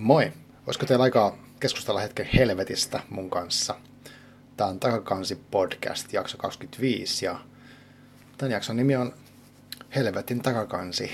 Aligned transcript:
Moi! 0.00 0.32
Olisiko 0.66 0.86
teillä 0.86 1.02
aikaa 1.02 1.36
keskustella 1.60 2.00
hetken 2.00 2.26
helvetistä 2.26 3.00
mun 3.10 3.30
kanssa? 3.30 3.74
Tämä 4.56 4.70
on 4.70 4.80
Takakansi 4.80 5.36
podcast, 5.50 6.12
jakso 6.12 6.38
25, 6.38 7.24
ja 7.24 7.38
tämän 8.38 8.52
jakson 8.52 8.76
nimi 8.76 8.96
on 8.96 9.14
Helvetin 9.94 10.42
takakansi. 10.42 11.10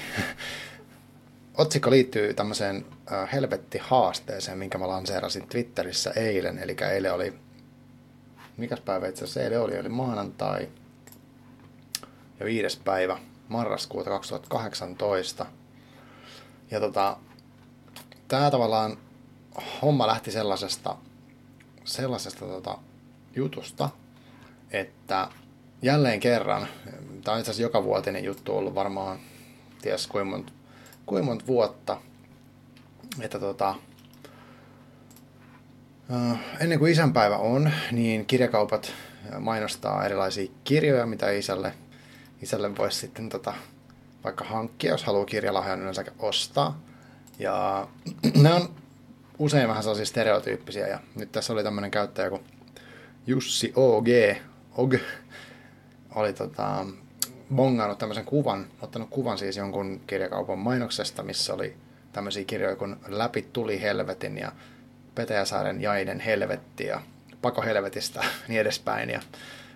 Otsikko 1.58 1.90
liittyy 1.90 2.34
tämmöiseen 2.34 2.86
helvetti-haasteeseen, 3.32 4.58
minkä 4.58 4.78
mä 4.78 4.88
lanseerasin 4.88 5.48
Twitterissä 5.48 6.10
eilen, 6.10 6.58
eli 6.58 6.76
eilen 6.92 7.14
oli, 7.14 7.34
mikäs 8.56 8.80
päivä 8.80 9.08
itse 9.08 9.24
asiassa 9.24 9.42
eilen 9.42 9.60
oli, 9.60 9.78
oli 9.78 9.88
maanantai 9.88 10.68
ja 12.40 12.46
viides 12.46 12.76
päivä 12.76 13.18
marraskuuta 13.48 14.10
2018. 14.10 15.46
Ja 16.70 16.80
tota, 16.80 17.16
tämä 18.32 18.50
tavallaan 18.50 18.96
homma 19.82 20.06
lähti 20.06 20.30
sellaisesta, 20.30 20.96
sellaisesta 21.84 22.46
tota, 22.46 22.78
jutusta, 23.36 23.90
että 24.70 25.28
jälleen 25.82 26.20
kerran, 26.20 26.66
tämä 27.24 27.34
on 27.34 27.40
itse 27.40 27.50
asiassa 27.50 27.62
joka 27.62 27.84
vuotinen 27.84 28.24
juttu 28.24 28.56
ollut 28.56 28.74
varmaan, 28.74 29.18
ties 29.82 30.06
kuinka 30.06 30.30
monta, 30.30 30.52
kuinka 31.06 31.26
monta 31.26 31.46
vuotta, 31.46 32.00
että 33.20 33.38
tota, 33.38 33.74
ennen 36.60 36.78
kuin 36.78 36.92
isänpäivä 36.92 37.36
on, 37.36 37.72
niin 37.90 38.26
kirjakaupat 38.26 38.92
mainostaa 39.38 40.04
erilaisia 40.04 40.52
kirjoja, 40.64 41.06
mitä 41.06 41.30
isälle, 41.30 41.74
isälle 42.42 42.76
voisi 42.76 42.98
sitten 42.98 43.28
tota, 43.28 43.54
vaikka 44.24 44.44
hankkia, 44.44 44.90
jos 44.90 45.04
haluaa 45.04 45.24
kirjalahjan 45.24 45.80
yleensä 45.80 46.04
ostaa. 46.18 46.91
Ja 47.38 47.88
ne 48.42 48.54
on 48.54 48.68
usein 49.38 49.68
vähän 49.68 49.82
sellaisia 49.82 50.06
stereotyyppisiä. 50.06 50.86
Ja 50.88 50.98
nyt 51.14 51.32
tässä 51.32 51.52
oli 51.52 51.62
tämmöinen 51.62 51.90
käyttäjä 51.90 52.30
kuin 52.30 52.44
Jussi 53.26 53.72
OG, 53.76 54.06
OG 54.76 54.94
oli 56.14 56.32
tota, 56.32 56.86
bongannut 57.54 57.98
tämmöisen 57.98 58.24
kuvan, 58.24 58.66
ottanut 58.82 59.08
kuvan 59.10 59.38
siis 59.38 59.56
jonkun 59.56 60.00
kirjakaupan 60.06 60.58
mainoksesta, 60.58 61.22
missä 61.22 61.54
oli 61.54 61.76
tämmöisiä 62.12 62.44
kirjoja 62.44 62.76
kuin 62.76 62.96
Läpi 63.08 63.42
tuli 63.42 63.82
helvetin 63.82 64.38
ja 64.38 64.52
Petäjäsaaren 65.14 65.80
jainen 65.80 66.20
helvetti 66.20 66.86
ja 66.86 67.02
Pako 67.42 67.62
helvetistä 67.62 68.24
niin 68.48 68.60
edespäin. 68.60 69.10
Ja, 69.10 69.20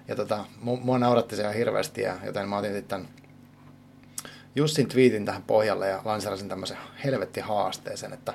ja 0.09 0.17
tota, 0.17 0.45
mua 0.61 0.99
nauratti 0.99 1.37
se 1.37 1.43
ihan 1.43 1.55
hirveästi, 1.55 2.03
ja, 2.03 2.17
joten 2.25 2.49
mä 2.49 2.59
otin 2.59 2.73
sitten 2.73 3.09
Jussin 4.57 4.89
tweetin 4.89 5.25
tähän 5.25 5.43
pohjalle 5.43 5.89
ja 5.89 6.03
lanseerasin 6.05 6.49
tämmöisen 6.49 6.77
helvetti 7.05 7.41
haasteeseen, 7.41 8.13
että, 8.13 8.35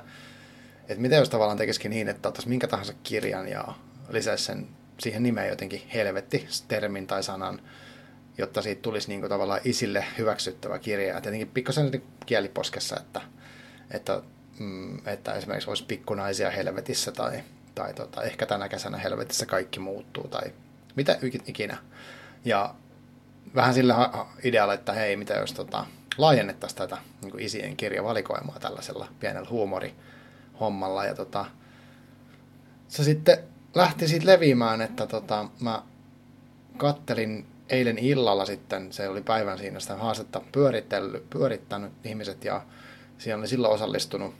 että 0.88 1.02
mitä 1.02 1.16
jos 1.16 1.28
tavallaan 1.28 1.58
tekisikin 1.58 1.90
niin, 1.90 2.08
että 2.08 2.28
ottaisi 2.28 2.48
minkä 2.48 2.68
tahansa 2.68 2.92
kirjan 3.02 3.48
ja 3.48 3.64
lisäisi 4.10 4.44
sen 4.44 4.68
siihen 4.98 5.22
nimeen 5.22 5.48
jotenkin 5.48 5.82
helvetti 5.94 6.48
termin 6.68 7.06
tai 7.06 7.22
sanan, 7.22 7.60
jotta 8.38 8.62
siitä 8.62 8.82
tulisi 8.82 9.08
niin 9.08 9.20
kuin 9.20 9.28
tavallaan 9.28 9.60
isille 9.64 10.04
hyväksyttävä 10.18 10.78
kirja. 10.78 11.14
Ja 11.14 11.20
tietenkin 11.20 11.48
pikkasen 11.48 12.02
kieliposkessa, 12.26 12.96
että, 13.00 13.20
että, 13.90 14.22
mm, 14.58 15.06
että 15.06 15.34
esimerkiksi 15.34 15.70
olisi 15.70 15.84
pikkunaisia 15.84 16.50
helvetissä 16.50 17.12
tai, 17.12 17.42
tai 17.74 17.94
tota, 17.94 18.22
ehkä 18.22 18.46
tänä 18.46 18.68
kesänä 18.68 18.96
helvetissä 18.96 19.46
kaikki 19.46 19.80
muuttuu 19.80 20.28
tai 20.28 20.52
mitä 20.96 21.18
ikinä. 21.46 21.78
Ja 22.44 22.74
vähän 23.54 23.74
sillä 23.74 24.10
idealla, 24.44 24.74
että 24.74 24.92
hei, 24.92 25.16
mitä 25.16 25.34
jos 25.34 25.52
tota, 25.52 25.86
laajennettaisiin 26.18 26.78
tätä 26.78 26.98
niin 27.22 27.40
isien 27.40 27.76
kirjavalikoimaa 27.76 28.58
tällaisella 28.58 29.08
pienellä 29.20 29.48
huumorihommalla. 29.50 31.04
Ja 31.04 31.14
tota, 31.14 31.44
se 32.88 33.04
sitten 33.04 33.38
lähti 33.74 34.08
siitä 34.08 34.26
leviämään, 34.26 34.80
että 34.80 35.06
tota, 35.06 35.48
mä 35.60 35.82
kattelin 36.76 37.46
eilen 37.68 37.98
illalla 37.98 38.46
sitten, 38.46 38.92
se 38.92 39.08
oli 39.08 39.22
päivän 39.22 39.58
siinä 39.58 39.80
sitä 39.80 39.96
haastetta 39.96 40.40
pyörittänyt 41.30 41.92
ihmiset 42.04 42.44
ja 42.44 42.62
siellä 43.18 43.40
oli 43.40 43.48
silloin 43.48 43.74
osallistunut 43.74 44.34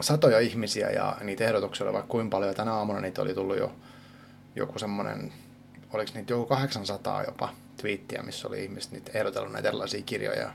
satoja 0.00 0.40
ihmisiä 0.40 0.90
ja 0.90 1.16
niitä 1.20 1.44
ehdotuksia 1.44 1.86
oli 1.86 1.92
vaikka 1.92 2.10
kuinka 2.10 2.36
paljon. 2.36 2.54
Tänä 2.54 2.72
aamuna 2.72 3.00
niitä 3.00 3.22
oli 3.22 3.34
tullut 3.34 3.58
jo 3.58 3.72
joku 4.56 4.78
semmoinen, 4.78 5.32
oliko 5.92 6.10
niitä 6.14 6.32
joku 6.32 6.46
800 6.46 7.24
jopa 7.24 7.48
twiittiä, 7.76 8.22
missä 8.22 8.48
oli 8.48 8.64
ihmiset 8.64 8.92
niitä 8.92 9.10
ehdotellut 9.14 9.52
näitä 9.52 9.68
erilaisia 9.68 10.02
kirjoja 10.02 10.40
ja 10.40 10.52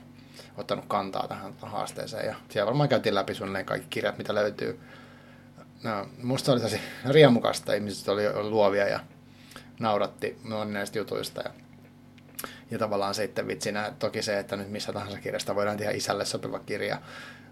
ottanut 0.56 0.84
kantaa 0.88 1.28
tähän 1.28 1.54
haasteeseen. 1.62 2.26
Ja 2.26 2.34
siellä 2.48 2.66
varmaan 2.66 2.88
käytiin 2.88 3.14
läpi 3.14 3.34
suunnilleen 3.34 3.66
kaikki 3.66 3.86
kirjat, 3.90 4.18
mitä 4.18 4.34
löytyy. 4.34 4.80
No, 5.82 6.08
musta 6.22 6.52
oli 6.52 6.60
tosi 6.60 6.80
riemukasta, 7.08 7.74
ihmiset 7.74 8.08
oli, 8.08 8.32
luovia 8.42 8.88
ja 8.88 9.00
nauratti 9.80 10.38
moni 10.44 10.72
näistä 10.72 10.98
jutuista. 10.98 11.40
Ja, 11.40 11.50
ja 12.70 12.78
tavallaan 12.78 13.14
sitten 13.14 13.46
vitsinä 13.46 13.92
toki 13.98 14.22
se, 14.22 14.38
että 14.38 14.56
nyt 14.56 14.70
missä 14.70 14.92
tahansa 14.92 15.18
kirjasta 15.18 15.54
voidaan 15.54 15.76
tehdä 15.76 15.90
isälle 15.92 16.24
sopiva 16.24 16.58
kirja. 16.58 16.98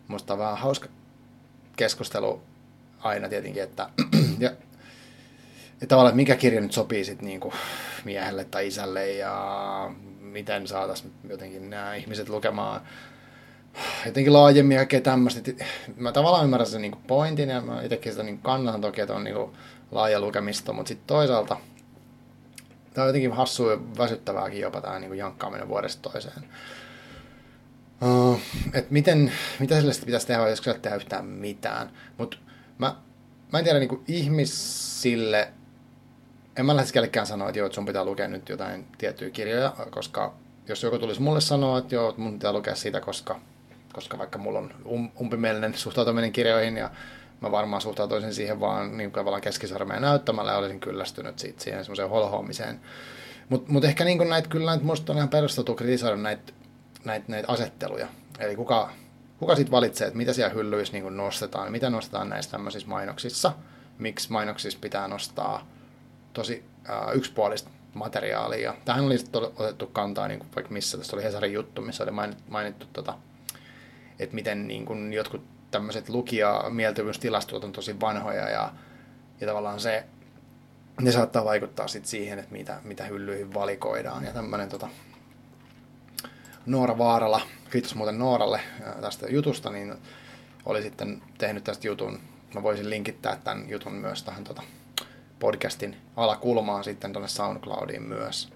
Musta 0.08 0.32
on 0.32 0.38
vähän 0.38 0.58
hauska 0.58 0.88
keskustelu 1.76 2.42
aina 3.00 3.28
tietenkin, 3.28 3.62
että 3.62 3.88
ja 4.38 4.50
ja 5.80 5.86
tavallaan, 5.86 6.10
että 6.10 6.16
mikä 6.16 6.36
kirja 6.36 6.60
nyt 6.60 6.72
sopii 6.72 7.04
sitten 7.04 7.26
niin 7.26 7.40
kuin 7.40 7.54
miehelle 8.04 8.44
tai 8.44 8.66
isälle 8.66 9.12
ja 9.12 9.90
miten 10.20 10.66
saataisiin 10.66 11.12
jotenkin 11.28 11.70
nämä 11.70 11.94
ihmiset 11.94 12.28
lukemaan 12.28 12.80
jotenkin 14.06 14.32
laajemmin 14.32 14.76
kaikkea 14.76 15.00
tämmöistä. 15.00 15.40
Mä 15.96 16.12
tavallaan 16.12 16.44
ymmärrän 16.44 16.66
sen 16.66 16.82
niin 16.82 16.96
pointin 17.06 17.48
ja 17.48 17.60
mä 17.60 17.82
itsekin 17.82 18.12
sitä 18.12 18.24
niin 18.24 18.38
kannatan 18.38 18.80
toki, 18.80 19.00
että 19.00 19.14
on 19.14 19.24
niin 19.24 19.36
laaja 19.90 20.20
lukemisto, 20.20 20.72
mutta 20.72 20.88
sitten 20.88 21.06
toisaalta 21.06 21.56
tämä 22.94 23.02
on 23.02 23.08
jotenkin 23.08 23.32
hassu 23.32 23.70
ja 23.70 23.78
väsyttävääkin 23.98 24.60
jopa 24.60 24.80
tämä 24.80 24.98
niin 24.98 25.18
jankkaaminen 25.18 25.68
vuodesta 25.68 26.10
toiseen. 26.10 26.44
Uh, 28.02 28.40
et 28.74 28.90
miten, 28.90 29.32
mitä 29.58 29.76
sellaista 29.76 30.06
pitäisi 30.06 30.26
tehdä, 30.26 30.48
jos 30.48 30.58
sä 30.58 30.74
tehdä 30.74 30.96
yhtään 30.96 31.24
mitään. 31.24 31.90
Mutta 32.18 32.36
mä, 32.78 32.94
mä 33.52 33.58
en 33.58 33.64
tiedä 33.64 33.78
niin 33.78 34.04
ihmisille 34.08 35.52
en 36.60 36.66
mä 36.66 36.76
lähtisi 36.76 36.94
kellekään 36.94 37.26
sanoa, 37.26 37.48
että 37.48 37.58
joo, 37.58 37.66
että 37.66 37.74
sun 37.74 37.86
pitää 37.86 38.04
lukea 38.04 38.28
nyt 38.28 38.48
jotain 38.48 38.86
tiettyjä 38.98 39.30
kirjoja, 39.30 39.72
koska 39.90 40.34
jos 40.68 40.82
joku 40.82 40.98
tulisi 40.98 41.22
mulle 41.22 41.40
sanoa, 41.40 41.78
että 41.78 41.94
joo, 41.94 42.14
mun 42.16 42.32
pitää 42.32 42.52
lukea 42.52 42.74
siitä, 42.74 43.00
koska, 43.00 43.40
koska 43.92 44.18
vaikka 44.18 44.38
mulla 44.38 44.58
on 44.58 44.74
um, 44.84 45.10
umpimielinen 45.20 45.74
suhtautuminen 45.74 46.32
kirjoihin 46.32 46.76
ja 46.76 46.90
mä 47.40 47.50
varmaan 47.50 47.82
suhtautuisin 47.82 48.34
siihen 48.34 48.60
vaan 48.60 48.96
niin 48.96 49.12
tavallaan 49.12 49.42
keskisarmeen 49.42 50.02
näyttämällä 50.02 50.52
ja 50.52 50.58
olisin 50.58 50.80
kyllästynyt 50.80 51.38
siitä 51.38 51.62
siihen 51.62 51.84
semmoiseen 51.84 52.10
holhoamiseen. 52.10 52.80
Mutta 53.48 53.72
mut 53.72 53.84
ehkä 53.84 54.04
niin 54.04 54.28
näitä, 54.28 54.48
kyllä 54.48 54.70
näitä 54.70 54.84
musta 54.84 55.12
on 55.12 55.16
ihan 55.16 55.28
perusteltu 55.28 55.74
kritisoida 55.74 56.16
näitä, 56.16 56.52
näitä, 57.04 57.24
näitä 57.28 57.52
asetteluja. 57.52 58.08
Eli 58.38 58.56
kuka, 58.56 58.90
kuka 59.38 59.56
sitten 59.56 59.72
valitsee, 59.72 60.06
että 60.06 60.18
mitä 60.18 60.32
siellä 60.32 60.54
hyllyissä 60.54 60.92
niin 60.92 61.16
nostetaan, 61.16 61.72
mitä 61.72 61.90
nostetaan 61.90 62.28
näissä 62.28 62.50
tämmöisissä 62.50 62.88
mainoksissa, 62.88 63.52
miksi 63.98 64.32
mainoksissa 64.32 64.78
pitää 64.82 65.08
nostaa 65.08 65.66
tosi 66.32 66.64
äh, 66.90 67.16
yksipuolista 67.16 67.70
materiaalia. 67.94 68.74
Tähän 68.84 69.04
oli 69.04 69.18
sitten 69.18 69.42
otettu 69.42 69.86
kantaa 69.86 70.28
niin 70.28 70.38
kuin 70.38 70.50
vaikka 70.54 70.72
missä, 70.72 70.98
tässä 70.98 71.16
oli 71.16 71.22
Hesarin 71.22 71.52
juttu, 71.52 71.82
missä 71.82 72.04
oli 72.04 72.10
mainittu, 72.10 72.44
mainittu 72.48 72.86
tota, 72.92 73.14
että 74.18 74.34
miten 74.34 74.68
niin 74.68 74.84
kuin 74.84 75.12
jotkut 75.12 75.42
tämmöiset 75.70 76.08
lukija-mieltyvyystilastot 76.08 77.64
on 77.64 77.72
tosi 77.72 78.00
vanhoja 78.00 78.48
ja, 78.48 78.72
ja 79.40 79.46
tavallaan 79.46 79.80
se, 79.80 80.04
ne 81.00 81.12
saattaa 81.12 81.44
vaikuttaa 81.44 81.88
sit 81.88 82.06
siihen, 82.06 82.38
että 82.38 82.52
mitä, 82.52 82.80
mitä 82.84 83.04
hyllyihin 83.04 83.54
valikoidaan. 83.54 84.24
Ja 84.24 84.32
tämmöinen 84.32 84.68
tota, 84.68 84.88
Noora 86.66 86.98
Vaarala, 86.98 87.40
kiitos 87.70 87.94
muuten 87.94 88.18
Nooralle 88.18 88.60
tästä 89.00 89.26
jutusta, 89.28 89.70
niin 89.70 89.94
oli 90.66 90.82
sitten 90.82 91.22
tehnyt 91.38 91.64
tästä 91.64 91.86
jutun. 91.86 92.20
Mä 92.54 92.62
voisin 92.62 92.90
linkittää 92.90 93.36
tämän 93.44 93.68
jutun 93.68 93.92
myös 93.92 94.22
tähän 94.22 94.44
tota, 94.44 94.62
podcastin 95.40 95.96
alakulmaan 96.16 96.84
sitten 96.84 97.12
tuonne 97.12 97.28
SoundCloudiin 97.28 98.02
myös. 98.02 98.52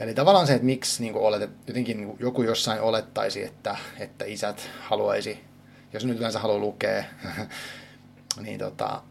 Eli 0.00 0.14
tavallaan 0.14 0.46
se, 0.46 0.52
että 0.52 0.66
miksi 0.66 1.02
niin 1.02 1.14
oletet, 1.14 1.50
jotenkin 1.66 1.96
niin 1.96 2.16
joku 2.20 2.42
jossain 2.42 2.80
olettaisi, 2.80 3.44
että, 3.44 3.76
että 3.98 4.24
isät 4.24 4.70
haluaisi, 4.80 5.44
jos 5.92 6.04
nyt 6.04 6.18
yleensä 6.18 6.38
haluaa 6.38 6.58
lukea, 6.58 7.04
niin 8.44 8.58
tota, 8.58 9.02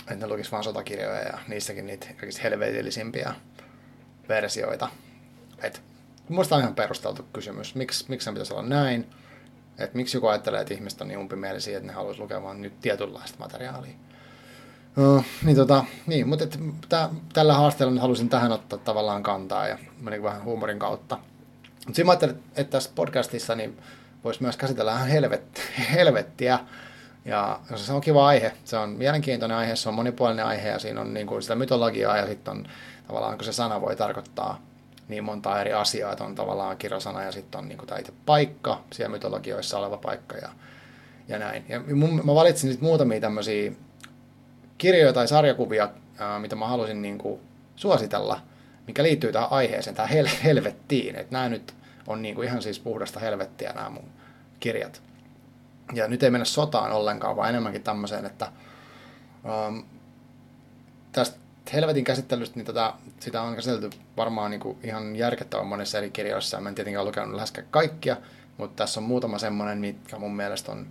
että 0.00 0.26
ne 0.26 0.32
lukisi 0.32 0.52
vaan 0.52 0.64
sotakirjoja 0.64 1.20
ja 1.20 1.38
niissäkin 1.48 1.86
niitä 1.86 2.06
helvetillisimpiä 2.42 3.34
versioita. 4.28 4.88
Et, 5.62 5.82
Minusta 6.28 6.54
on 6.54 6.60
ihan 6.60 6.74
perusteltu 6.74 7.26
kysymys, 7.32 7.74
miksi, 7.74 8.04
miksi 8.08 8.24
sen 8.24 8.34
pitäisi 8.34 8.52
olla 8.52 8.62
näin, 8.62 9.10
että 9.78 9.96
miksi 9.96 10.16
joku 10.16 10.26
ajattelee, 10.26 10.60
että 10.60 10.74
ihmiset 10.74 11.00
on 11.00 11.08
niin 11.08 11.18
umpimielisiä, 11.18 11.76
että 11.76 11.86
ne 11.86 11.92
haluaisi 11.92 12.20
lukea 12.20 12.42
vaan 12.42 12.62
nyt 12.62 12.80
tietynlaista 12.80 13.38
materiaalia. 13.38 13.94
Uh, 14.96 15.24
niin, 15.44 15.56
tota, 15.56 15.84
niin, 16.06 16.28
mutta 16.28 16.44
et, 16.44 16.60
tää, 16.88 17.08
tällä 17.32 17.54
haasteella 17.54 18.00
halusin 18.00 18.28
tähän 18.28 18.52
ottaa 18.52 18.78
tavallaan 18.78 19.22
kantaa 19.22 19.68
ja 19.68 19.78
meni 20.00 20.22
vähän 20.22 20.44
huumorin 20.44 20.78
kautta. 20.78 21.18
Mutta 21.86 21.96
siinä 21.96 22.10
ajattelin, 22.10 22.42
että 22.56 22.70
tässä 22.70 22.90
podcastissa 22.94 23.54
niin 23.54 23.78
voisi 24.24 24.42
myös 24.42 24.56
käsitellä 24.56 24.92
ihan 24.92 25.08
helvet, 25.08 25.62
helvettiä. 25.92 26.58
Ja 27.24 27.60
se 27.76 27.92
on 27.92 28.00
kiva 28.00 28.26
aihe, 28.26 28.52
se 28.64 28.76
on 28.76 28.90
mielenkiintoinen 28.90 29.56
aihe, 29.56 29.76
se 29.76 29.88
on 29.88 29.94
monipuolinen 29.94 30.46
aihe 30.46 30.68
ja 30.68 30.78
siinä 30.78 31.00
on 31.00 31.14
niin 31.14 31.26
kuin 31.26 31.42
sitä 31.42 31.54
mytologiaa 31.54 32.16
ja 32.16 32.26
sitten 32.26 32.52
on 32.52 32.66
tavallaan, 33.06 33.36
kun 33.36 33.44
se 33.44 33.52
sana 33.52 33.80
voi 33.80 33.96
tarkoittaa 33.96 34.60
niin 35.08 35.24
monta 35.24 35.60
eri 35.60 35.72
asiaa, 35.72 36.12
että 36.12 36.24
on 36.24 36.34
tavallaan 36.34 36.76
kirosana 36.76 37.22
ja 37.22 37.32
sitten 37.32 37.58
on 37.58 37.68
niin 37.68 37.78
kuin 37.78 37.88
tämä 37.88 37.98
itse 37.98 38.12
paikka, 38.26 38.80
siellä 38.92 39.12
mytologioissa 39.12 39.78
oleva 39.78 39.96
paikka 39.96 40.36
ja, 40.36 40.48
ja 41.28 41.38
näin. 41.38 41.64
Ja 41.68 41.80
mun, 41.94 42.20
mä 42.24 42.34
valitsin 42.34 42.70
sitten 42.70 42.88
muutamia 42.88 43.20
tämmöisiä 43.20 43.72
kirjoja 44.82 45.12
tai 45.12 45.28
sarjakuvia, 45.28 45.88
mitä 46.38 46.56
mä 46.56 46.66
halusin 46.66 47.02
niin 47.02 47.18
kuin 47.18 47.40
suositella, 47.76 48.40
mikä 48.86 49.02
liittyy 49.02 49.32
tähän 49.32 49.52
aiheeseen, 49.52 49.96
tähän 49.96 50.10
hel- 50.10 50.42
helvettiin. 50.44 51.16
Että 51.16 51.32
nämä 51.32 51.48
nyt 51.48 51.74
on 52.06 52.22
niin 52.22 52.34
kuin 52.34 52.48
ihan 52.48 52.62
siis 52.62 52.78
puhdasta 52.78 53.20
helvettiä 53.20 53.72
nämä 53.72 53.90
mun 53.90 54.04
kirjat. 54.60 55.02
Ja 55.94 56.08
nyt 56.08 56.22
ei 56.22 56.30
mennä 56.30 56.44
sotaan 56.44 56.92
ollenkaan, 56.92 57.36
vaan 57.36 57.48
enemmänkin 57.48 57.82
tämmöiseen, 57.82 58.26
että 58.26 58.52
um, 59.68 59.84
tästä 61.12 61.38
helvetin 61.72 62.04
käsittelystä, 62.04 62.56
niin 62.56 62.66
tätä, 62.66 62.92
sitä 63.20 63.42
on 63.42 63.54
käsitelty 63.54 63.90
varmaan 64.16 64.50
niin 64.50 64.60
kuin 64.60 64.78
ihan 64.82 65.16
järkettävän 65.16 65.66
monessa 65.66 65.98
eri 65.98 66.10
kirjoissa. 66.10 66.60
Mä 66.60 66.68
en 66.68 66.74
tietenkään 66.74 67.02
ole 67.02 67.08
lukenut 67.08 67.34
läheskään 67.34 67.66
kaikkia, 67.70 68.16
mutta 68.56 68.76
tässä 68.76 69.00
on 69.00 69.04
muutama 69.04 69.38
semmoinen, 69.38 69.78
mitkä 69.78 70.18
mun 70.18 70.36
mielestä 70.36 70.72
on 70.72 70.86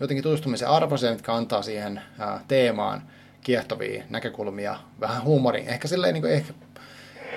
jotenkin 0.00 0.22
tutustumisen 0.22 0.68
arvoisia, 0.68 1.10
mitkä 1.10 1.34
antaa 1.34 1.62
siihen 1.62 2.00
teemaan 2.48 3.02
kiehtovia 3.40 4.04
näkökulmia, 4.10 4.76
vähän 5.00 5.22
huumorin, 5.22 5.68
ehkä 5.68 5.88
silleen 5.88 6.14
niin 6.14 6.22
kuin, 6.22 6.32
ehkä 6.32 6.54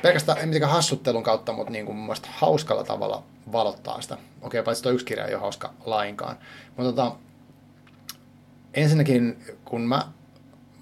pelkästään 0.02 0.38
ei 0.38 0.46
mitenkään 0.46 0.72
hassuttelun 0.72 1.24
kautta, 1.24 1.54
mutta 1.54 1.72
niin 1.72 1.86
kuin 1.86 1.96
mun 1.96 2.06
mielestä 2.06 2.30
hauskalla 2.32 2.84
tavalla 2.84 3.24
valottaa 3.52 4.02
sitä. 4.02 4.18
Okei, 4.42 4.64
paitsi 4.64 4.84
tuo 4.84 4.92
yksi 4.92 5.06
kirja 5.06 5.26
ei 5.26 5.34
ole 5.34 5.42
hauska 5.42 5.74
lainkaan. 5.86 6.38
Mutta 6.78 6.92
tota, 6.92 7.16
ensinnäkin, 8.74 9.44
kun 9.66 9.82
mä, 9.82 10.02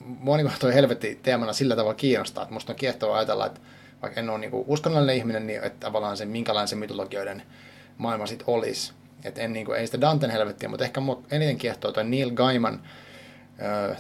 mua 0.06 0.38
niin 0.38 0.51
toi 0.59 0.73
helvetti 0.73 1.19
teemana 1.23 1.53
sillä 1.53 1.75
tavalla 1.75 1.95
kiinnostaa, 1.95 2.44
että 2.44 2.53
musta 2.53 2.73
on 2.73 2.80
kiehtovaa 2.80 3.18
ajatella, 3.18 3.45
että 3.45 3.59
vaikka 4.01 4.19
en 4.19 4.30
ole 4.30 4.39
niin 4.39 4.51
uskonnollinen 4.53 5.15
ihminen, 5.15 5.47
niin 5.47 5.63
että 5.63 5.85
tavallaan 5.85 6.18
se, 6.18 6.25
minkälainen 6.25 6.68
se 6.68 6.75
mytologioiden 6.75 7.44
maailma 7.97 8.25
sitten 8.25 8.50
olisi. 8.50 8.94
Että 9.24 9.42
en, 9.42 9.54
niin 9.54 9.66
kuin, 9.66 9.80
ei 9.80 9.86
sitä 9.86 10.02
Danten 10.02 10.30
helvettiä, 10.30 10.69
mutta 10.69 10.86
ehkä 10.86 11.00
mua 11.00 11.24
eniten 11.31 11.58
kiehtoo 11.58 11.92
toi 11.92 12.04
Neil 12.04 12.31
Gaiman, 12.31 12.81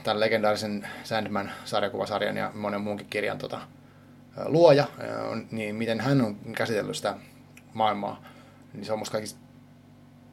tämän 0.03 0.19
legendaarisen 0.19 0.87
Sandman-sarjakuvasarjan 1.03 2.37
ja 2.37 2.51
monen 2.55 2.81
muunkin 2.81 3.07
kirjan 3.09 3.37
tota, 3.37 3.61
luoja, 4.45 4.87
niin 5.51 5.75
miten 5.75 5.99
hän 5.99 6.21
on 6.21 6.37
käsitellyt 6.55 6.95
sitä 6.95 7.15
maailmaa, 7.73 8.23
niin 8.73 8.85
se 8.85 8.93
on 8.93 8.99
musta 8.99 9.11
kaikista, 9.11 9.39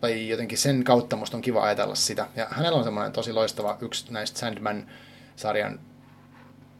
tai 0.00 0.28
jotenkin 0.28 0.58
sen 0.58 0.84
kautta 0.84 1.16
musta 1.16 1.36
on 1.36 1.42
kiva 1.42 1.62
ajatella 1.62 1.94
sitä. 1.94 2.26
Ja 2.36 2.46
hänellä 2.50 2.78
on 2.78 2.84
semmoinen 2.84 3.12
tosi 3.12 3.32
loistava, 3.32 3.78
yksi 3.80 4.12
näistä 4.12 4.38
Sandman-sarjan 4.38 5.80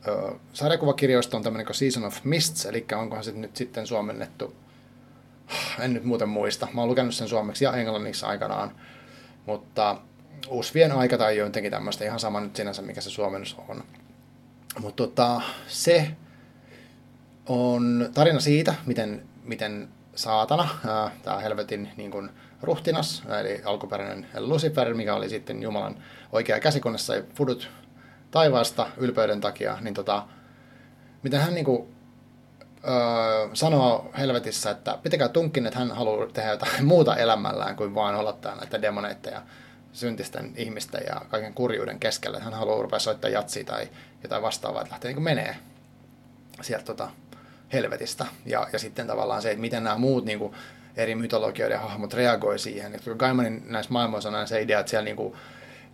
ö, 0.08 0.32
sarjakuvakirjoista 0.52 1.36
on 1.36 1.42
tämmöinen 1.42 1.74
Season 1.74 2.04
of 2.04 2.24
Mists, 2.24 2.66
eli 2.66 2.86
onkohan 2.96 3.24
se 3.24 3.32
nyt 3.32 3.56
sitten 3.56 3.86
suomennettu, 3.86 4.54
en 5.78 5.92
nyt 5.92 6.04
muuten 6.04 6.28
muista, 6.28 6.68
mä 6.74 6.80
oon 6.80 6.90
lukenut 6.90 7.14
sen 7.14 7.28
suomeksi 7.28 7.64
ja 7.64 7.72
englanniksi 7.72 8.26
aikanaan, 8.26 8.72
mutta 9.46 9.96
Usvien 10.48 10.92
aika 10.92 11.18
tai 11.18 11.36
jotenkin 11.36 11.72
tämmöistä, 11.72 12.04
ihan 12.04 12.20
sama 12.20 12.40
nyt 12.40 12.56
sinänsä, 12.56 12.82
mikä 12.82 13.00
se 13.00 13.10
suomennus 13.10 13.56
on. 13.68 13.84
Mutta 14.80 15.06
tota, 15.06 15.40
se 15.66 16.10
on 17.46 18.10
tarina 18.14 18.40
siitä, 18.40 18.74
miten, 18.86 19.22
miten 19.44 19.88
saatana, 20.14 20.68
tämä 21.22 21.38
helvetin 21.38 21.90
niin 21.96 22.10
kuin, 22.10 22.30
ruhtinas, 22.64 23.22
eli 23.40 23.62
alkuperäinen 23.64 24.26
Lucifer, 24.38 24.94
mikä 24.94 25.14
oli 25.14 25.28
sitten 25.28 25.62
Jumalan 25.62 26.02
oikea 26.32 26.60
käsikonessa 26.60 27.14
ja 27.14 27.22
fudut 27.34 27.70
taivaasta 28.30 28.86
ylpeyden 28.96 29.40
takia, 29.40 29.78
niin 29.80 29.94
tota, 29.94 30.26
miten 31.22 31.40
hän 31.40 31.54
niin 31.54 31.64
kuin, 31.64 31.94
öö, 32.88 33.48
sanoo 33.54 34.10
helvetissä, 34.18 34.70
että 34.70 34.98
pitäkää 35.02 35.28
tunkin, 35.28 35.66
että 35.66 35.78
hän 35.78 35.90
haluaa 35.90 36.26
tehdä 36.26 36.50
jotain 36.50 36.84
muuta 36.94 37.16
elämällään 37.16 37.76
kuin 37.76 37.94
vain 37.94 38.16
olottaa 38.16 38.56
näitä 38.56 38.82
demoneita 38.82 39.30
ja 39.30 39.42
syntisten 39.92 40.52
ihmisten 40.56 41.02
ja 41.06 41.20
kaiken 41.28 41.54
kurjuuden 41.54 42.00
keskellä. 42.00 42.40
Hän 42.40 42.54
haluaa 42.54 42.82
rupea 42.82 42.98
soittaa 42.98 43.30
jatsia 43.30 43.64
tai 43.64 43.88
jotain 44.22 44.42
vastaavaa, 44.42 44.82
että 44.82 44.92
lähtee 44.92 45.12
niin 45.12 45.22
menee 45.22 45.56
sieltä 46.62 46.84
tota, 46.84 47.10
helvetistä. 47.72 48.26
Ja, 48.46 48.68
ja 48.72 48.78
sitten 48.78 49.06
tavallaan 49.06 49.42
se, 49.42 49.50
että 49.50 49.60
miten 49.60 49.84
nämä 49.84 49.98
muut 49.98 50.24
niin 50.24 50.38
kuin, 50.38 50.54
eri 50.96 51.14
mytologioiden 51.14 51.80
hahmot 51.80 52.14
reagoi 52.14 52.58
siihen. 52.58 52.94
Että 52.94 53.14
Gaimanin 53.14 53.62
näissä 53.66 53.92
maailmoissa 53.92 54.28
on 54.28 54.48
se 54.48 54.62
idea, 54.62 54.80
että 54.80 54.90
siellä, 54.90 55.04
niin 55.04 55.16
kuin, 55.16 55.34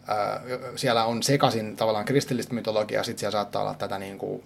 ää, 0.07 0.41
siellä 0.77 1.05
on 1.05 1.23
sekaisin 1.23 1.77
tavallaan 1.77 2.05
kristillistä 2.05 2.55
mytologiaa, 2.55 3.05
sitten 3.05 3.21
siellä 3.21 3.33
saattaa 3.33 3.63
olla 3.63 3.75
tätä 3.75 3.99
niin 3.99 4.19
kuin, 4.19 4.45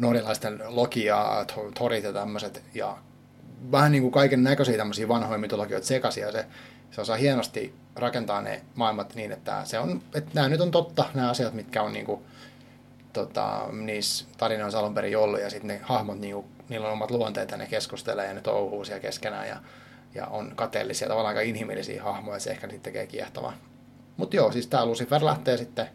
norjalaisten 0.00 0.62
logiaa, 0.66 1.44
torit 1.78 2.04
ja 2.04 2.12
tämmöiset, 2.12 2.62
ja 2.74 2.96
vähän 3.72 3.92
niin 3.92 4.02
kuin 4.02 4.12
kaiken 4.12 4.44
näköisiä 4.44 4.76
tämmöisiä 4.76 5.08
vanhoja 5.08 5.38
mytologioita 5.38 5.86
sekaisin, 5.86 6.22
ja 6.22 6.32
se, 6.32 6.46
se 6.90 7.00
osaa 7.00 7.16
hienosti 7.16 7.74
rakentaa 7.96 8.42
ne 8.42 8.62
maailmat 8.74 9.14
niin, 9.14 9.32
että, 9.32 9.64
se 9.64 9.78
on, 9.78 10.02
että 10.14 10.30
nämä 10.34 10.48
nyt 10.48 10.60
on 10.60 10.70
totta, 10.70 11.04
nämä 11.14 11.30
asiat, 11.30 11.54
mitkä 11.54 11.82
on 11.82 11.92
niin 11.92 12.06
kuin, 12.06 12.22
tota, 13.12 13.68
niissä 13.72 14.24
tarinoissa 14.36 14.78
alun 14.78 14.94
perin 14.94 15.18
ollut, 15.18 15.40
ja 15.40 15.50
sitten 15.50 15.68
ne 15.68 15.80
hahmot, 15.82 16.18
niinku, 16.18 16.44
niillä 16.68 16.86
on 16.86 16.92
omat 16.92 17.10
luonteet, 17.10 17.50
ja 17.50 17.56
ne 17.56 17.66
keskustelee, 17.66 18.26
ja 18.26 18.34
ne 18.34 18.40
touhuu 18.40 18.84
siellä 18.84 19.00
keskenään, 19.00 19.48
ja, 19.48 19.56
ja 20.14 20.26
on 20.26 20.52
kateellisia, 20.56 21.08
tavallaan 21.08 21.36
aika 21.36 21.48
inhimillisiä 21.48 22.02
hahmoja, 22.02 22.38
se 22.38 22.50
ehkä 22.50 22.66
sitten 22.66 22.82
tekee 22.82 23.06
kiehtovaa. 23.06 23.54
Mutta 24.16 24.36
joo, 24.36 24.52
siis 24.52 24.66
tämä 24.66 24.86
Lucifer 24.86 25.24
lähtee 25.24 25.56
sitten, 25.56 25.88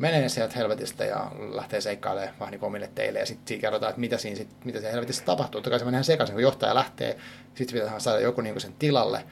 menee 0.00 0.28
sieltä 0.28 0.54
helvetistä 0.56 1.04
ja 1.04 1.30
lähtee 1.52 1.80
seikkailemaan 1.80 2.34
vähän 2.40 2.52
niin 2.52 2.64
omille 2.64 2.90
teille, 2.94 3.18
ja 3.18 3.26
sitten 3.26 3.48
siinä 3.48 3.60
kerrotaan, 3.60 3.90
että 3.90 4.00
mitä, 4.00 4.18
siinä 4.18 4.36
sit, 4.36 4.48
mitä 4.64 4.80
se 4.80 4.92
helvetissä 4.92 5.24
tapahtuu. 5.24 5.58
Totta 5.58 5.70
kai 5.70 5.78
se 5.78 5.84
menee 5.84 6.02
sekaisin, 6.02 6.34
kun 6.34 6.42
johtaja 6.42 6.74
lähtee, 6.74 7.18
sitten 7.54 7.80
pitää 7.80 8.00
saada 8.00 8.20
joku 8.20 8.40
niin 8.40 8.60
sen 8.60 8.74
tilalle, 8.78 9.24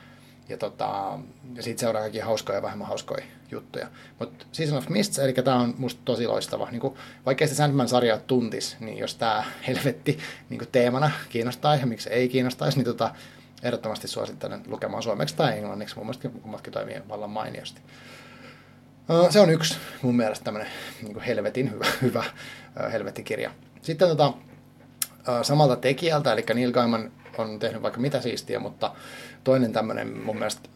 ja, 0.49 0.57
tota, 0.57 1.19
ja 1.55 1.63
siitä 1.63 1.81
seuraa 1.81 2.03
kaikki 2.03 2.19
hauskoja 2.19 2.59
ja 2.59 2.63
vähemmän 2.63 2.89
hauskoja 2.89 3.25
juttuja. 3.51 3.89
Mutta 4.19 4.47
Season 4.53 4.79
of 4.79 4.89
Mists, 4.89 5.19
eli 5.19 5.33
tämä 5.33 5.57
on 5.57 5.75
musta 5.79 6.01
tosi 6.05 6.27
loistava. 6.27 6.69
Niin 6.71 6.83
vaikka 7.27 7.47
sitä 7.47 7.57
Sandman-sarjaa 7.57 8.19
tuntis, 8.19 8.77
niin 8.81 8.99
jos 8.99 9.15
tämä 9.15 9.45
helvetti 9.67 10.19
niin 10.49 10.69
teemana 10.73 11.11
kiinnostaa 11.29 11.77
ja 11.77 11.87
miksi 11.87 12.11
ei 12.11 12.29
kiinnostaisi, 12.29 12.79
niin 12.79 12.85
tota, 12.85 13.15
ehdottomasti 13.63 14.09
suosittelen 14.09 14.63
lukemaan 14.67 15.03
suomeksi 15.03 15.37
tai 15.37 15.59
englanniksi. 15.59 15.97
Mun 15.97 16.07
mielestä 16.07 16.29
kummatkin 16.29 16.73
toimii 16.73 17.03
vallan 17.09 17.31
mainiosti. 17.31 17.81
Se 19.31 19.41
on 19.41 19.51
yksi 19.51 19.79
mun 20.03 20.17
mielestä 20.17 20.45
tämmöinen 20.45 20.71
niin 21.03 21.21
helvetin 21.21 21.71
hyvä, 21.73 21.87
hyvä 22.03 22.25
helvettikirja. 22.93 23.51
Sitten 23.83 24.09
tota, 24.09 24.33
samalta 25.43 25.77
tekijältä, 25.77 26.33
eli 26.33 26.45
Neil 26.55 26.73
Gaiman 26.73 27.13
on 27.39 27.59
tehnyt 27.59 27.83
vaikka 27.83 28.01
mitä 28.01 28.21
siistiä, 28.21 28.59
mutta 28.59 28.95
toinen 29.45 29.73
tämmöinen 29.73 30.19
mun 30.19 30.37
mielestä 30.37 30.69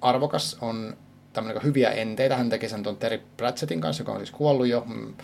arvokas 0.00 0.58
on 0.60 0.96
tämmöinen 1.32 1.62
hyviä 1.62 1.90
enteitä. 1.90 2.36
Hän 2.36 2.50
teki 2.50 2.68
sen 2.68 2.82
tuon 2.82 2.96
Terry 2.96 3.22
Pratchettin 3.36 3.80
kanssa, 3.80 4.00
joka 4.00 4.12
on 4.12 4.18
siis 4.18 4.30
kuollut 4.30 4.66
jo, 4.66 4.84
mm, 4.86 5.14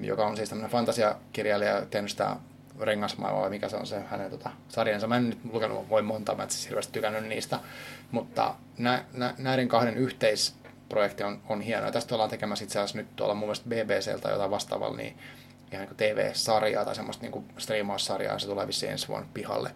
joka 0.00 0.26
on 0.26 0.36
siis 0.36 0.48
tämmöinen 0.48 0.70
fantasiakirjailija, 0.70 1.86
tehnyt 1.90 2.10
sitä 2.10 2.36
rengasmaailmaa 2.80 3.42
vai 3.42 3.50
mikä 3.50 3.68
se 3.68 3.76
on 3.76 3.86
se 3.86 4.00
hänen 4.00 4.30
tota, 4.30 4.50
sarjansa. 4.68 5.06
Mä 5.06 5.16
en 5.16 5.30
nyt 5.30 5.38
lukenut 5.52 5.88
voi 5.88 6.02
monta, 6.02 6.34
mä 6.34 6.42
en 6.42 6.50
siis 6.50 6.66
hirveästi 6.66 6.92
tykännyt 6.92 7.26
niistä, 7.26 7.58
mutta 8.10 8.54
nä, 8.78 9.04
nä, 9.12 9.34
näiden 9.38 9.68
kahden 9.68 9.96
yhteisprojekti 10.90 11.22
on, 11.22 11.42
on 11.48 11.60
hieno. 11.60 11.86
Ja 11.86 11.92
tästä 11.92 12.14
ollaan 12.14 12.30
tekemässä 12.30 12.64
itse 12.64 12.78
asiassa 12.78 12.98
nyt 12.98 13.16
tuolla 13.16 13.34
mun 13.34 13.48
mielestä 13.48 13.68
BBCltä 13.68 14.28
jotain 14.28 14.50
vastaavalla, 14.50 14.96
niin 14.96 15.16
ihan 15.72 15.86
niin 15.86 15.96
TV-sarjaa 15.96 16.84
tai 16.84 16.94
semmoista 16.94 17.26
niin 17.26 17.44
striimaussarjaa, 17.58 18.38
se 18.38 18.46
tulee 18.46 18.66
vissiin 18.66 18.92
ensi 18.92 19.08
vuonna 19.08 19.28
pihalle. 19.34 19.70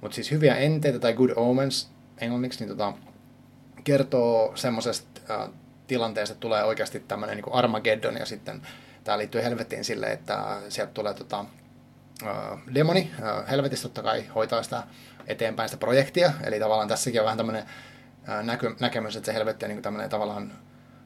Mutta 0.00 0.14
siis 0.14 0.30
hyviä 0.30 0.56
enteitä 0.56 0.98
tai 0.98 1.12
good 1.12 1.30
omens 1.36 1.90
englanniksi, 2.18 2.60
niin 2.60 2.76
tota, 2.76 2.92
kertoo 3.84 4.52
semmoisesta 4.54 5.20
äh, 5.30 5.50
tilanteesta, 5.86 6.32
että 6.32 6.40
tulee 6.40 6.64
oikeasti 6.64 7.00
tämmöinen 7.00 7.36
niin 7.36 7.52
Armageddon 7.52 8.16
ja 8.16 8.26
sitten 8.26 8.62
tämä 9.04 9.18
liittyy 9.18 9.42
helvettiin 9.42 9.84
sille, 9.84 10.06
että 10.06 10.56
sieltä 10.68 10.92
tulee 10.92 11.14
tota, 11.14 11.44
äh, 12.22 12.58
demoni, 12.74 13.10
äh, 13.22 13.50
helvetistä 13.50 13.82
totta 13.82 14.02
kai 14.02 14.24
hoitaa 14.34 14.62
sitä 14.62 14.82
eteenpäin 15.26 15.68
sitä 15.68 15.80
projektia, 15.80 16.32
eli 16.44 16.60
tavallaan 16.60 16.88
tässäkin 16.88 17.20
on 17.20 17.24
vähän 17.24 17.36
tämmöinen 17.36 17.64
näky, 18.42 18.76
näkemys, 18.80 19.16
että 19.16 19.26
se 19.26 19.34
helvetti 19.34 19.64
on 19.64 19.70
niin 19.70 19.82
tämmöinen 19.82 20.10
tavallaan 20.10 20.52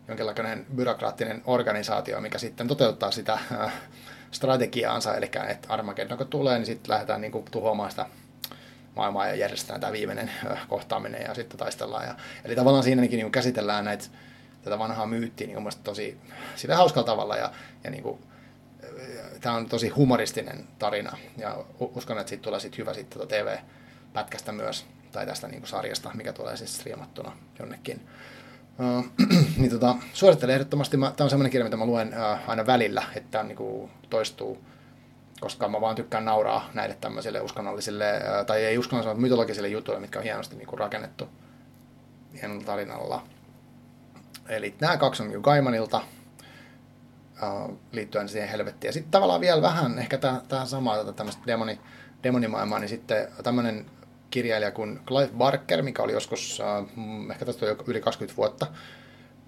jonkinlainen 0.09 0.67
byrokraattinen 0.77 1.43
organisaatio, 1.45 2.21
mikä 2.21 2.39
sitten 2.39 2.69
toteuttaa 2.69 3.11
sitä 3.11 3.39
strategiaansa, 4.31 5.15
eli 5.15 5.31
että 5.49 5.69
Armageddon 5.69 6.19
kun 6.19 6.27
tulee, 6.27 6.59
niin 6.59 6.67
sitten 6.67 6.93
lähdetään 6.93 7.21
niin 7.21 7.33
kuin, 7.33 7.45
tuhoamaan 7.51 7.91
sitä 7.91 8.07
maailmaa 8.97 9.27
ja 9.27 9.35
järjestetään 9.35 9.81
tämä 9.81 9.93
viimeinen 9.93 10.31
kohtaaminen 10.69 11.23
ja 11.23 11.35
sitten 11.35 11.59
taistellaan. 11.59 12.07
Ja, 12.07 12.15
eli 12.45 12.57
tavallaan 12.57 12.85
siinäkin 12.85 13.19
niin 13.19 13.33
käsitellään 13.33 13.85
näitä, 13.85 14.05
tätä 14.63 14.79
vanhaa 14.79 15.07
myyttiä 15.07 15.47
niin 15.47 15.69
tosi 15.85 16.19
sillä 16.57 16.77
hauskalla 16.77 17.07
tavalla 17.07 17.37
ja, 17.37 17.53
ja 17.85 17.91
niin 17.91 18.03
kuin, 18.03 18.21
tämä 19.41 19.55
on 19.55 19.67
tosi 19.67 19.89
humoristinen 19.89 20.69
tarina 20.79 21.17
ja 21.37 21.65
uskon, 21.79 22.19
että 22.19 22.29
siitä 22.29 22.43
tulee 22.43 22.61
sitten 22.61 22.79
hyvä 22.79 22.95
sitten 22.95 23.19
tuota 23.19 23.35
TV-pätkästä 23.35 24.53
myös. 24.53 24.87
Tai 25.13 25.27
tästä 25.27 25.49
niin 25.49 25.61
kuin 25.61 25.69
sarjasta, 25.69 26.11
mikä 26.15 26.33
tulee 26.33 26.57
siis 26.57 26.75
striimattuna 26.77 27.33
jonnekin. 27.59 28.09
Uh, 28.79 29.07
niin 29.59 29.71
tota, 29.71 29.97
suosittelen 30.13 30.55
ehdottomasti, 30.55 30.97
tämä 30.97 31.25
on 31.25 31.31
sellainen 31.31 31.51
kirja, 31.51 31.65
mitä 31.65 31.77
mä 31.77 31.87
luen 31.87 32.09
uh, 32.09 32.51
aina 32.51 32.67
välillä, 32.67 33.03
että 33.15 33.31
tämä 33.31 33.45
niin 33.45 33.57
kuin 33.57 33.91
toistuu, 34.11 34.65
koska 35.41 35.69
mä 35.69 35.81
vaan 35.81 35.97
tykkään 35.97 36.25
nauraa 36.25 36.71
näille 36.75 36.97
tämmöisille 37.01 37.41
uskonnollisille, 37.41 38.13
uh, 38.17 38.47
tai 38.47 38.65
ei 38.65 38.79
uskonnollisille, 38.79 39.15
mutta 39.15 39.23
mytologisille 39.23 39.69
jutuille, 39.69 40.01
mitkä 40.01 40.19
on 40.19 40.25
hienosti 40.25 40.57
niin 40.57 40.69
kuin 40.69 40.79
rakennettu 40.79 41.29
hienolla 42.41 42.65
tarinalla. 42.65 43.23
Eli 44.49 44.75
nämä 44.81 44.97
kaksi 44.97 45.23
on 45.23 45.41
Gaimanilta, 45.41 46.01
uh, 47.43 47.79
liittyen 47.93 48.29
siihen 48.29 48.49
helvettiin. 48.49 48.89
Ja 48.89 48.93
sitten 48.93 49.11
tavallaan 49.11 49.41
vielä 49.41 49.63
vähän 49.63 49.99
ehkä 49.99 50.19
tähän 50.49 50.67
samaan 50.67 50.99
tätä 50.99 51.13
tämmöistä 51.13 51.43
demoni, 51.47 51.81
demonimaailmaa, 52.23 52.79
niin 52.79 52.89
sitten 52.89 53.29
tämmöinen 53.43 53.87
kirjailija 54.31 54.71
kuin 54.71 55.01
Clive 55.07 55.33
Barker, 55.39 55.83
mikä 55.83 56.03
oli 56.03 56.13
joskus, 56.13 56.61
uh, 56.61 57.31
ehkä 57.31 57.45
tästä 57.45 57.67
yli 57.87 58.01
20 58.01 58.37
vuotta. 58.37 58.67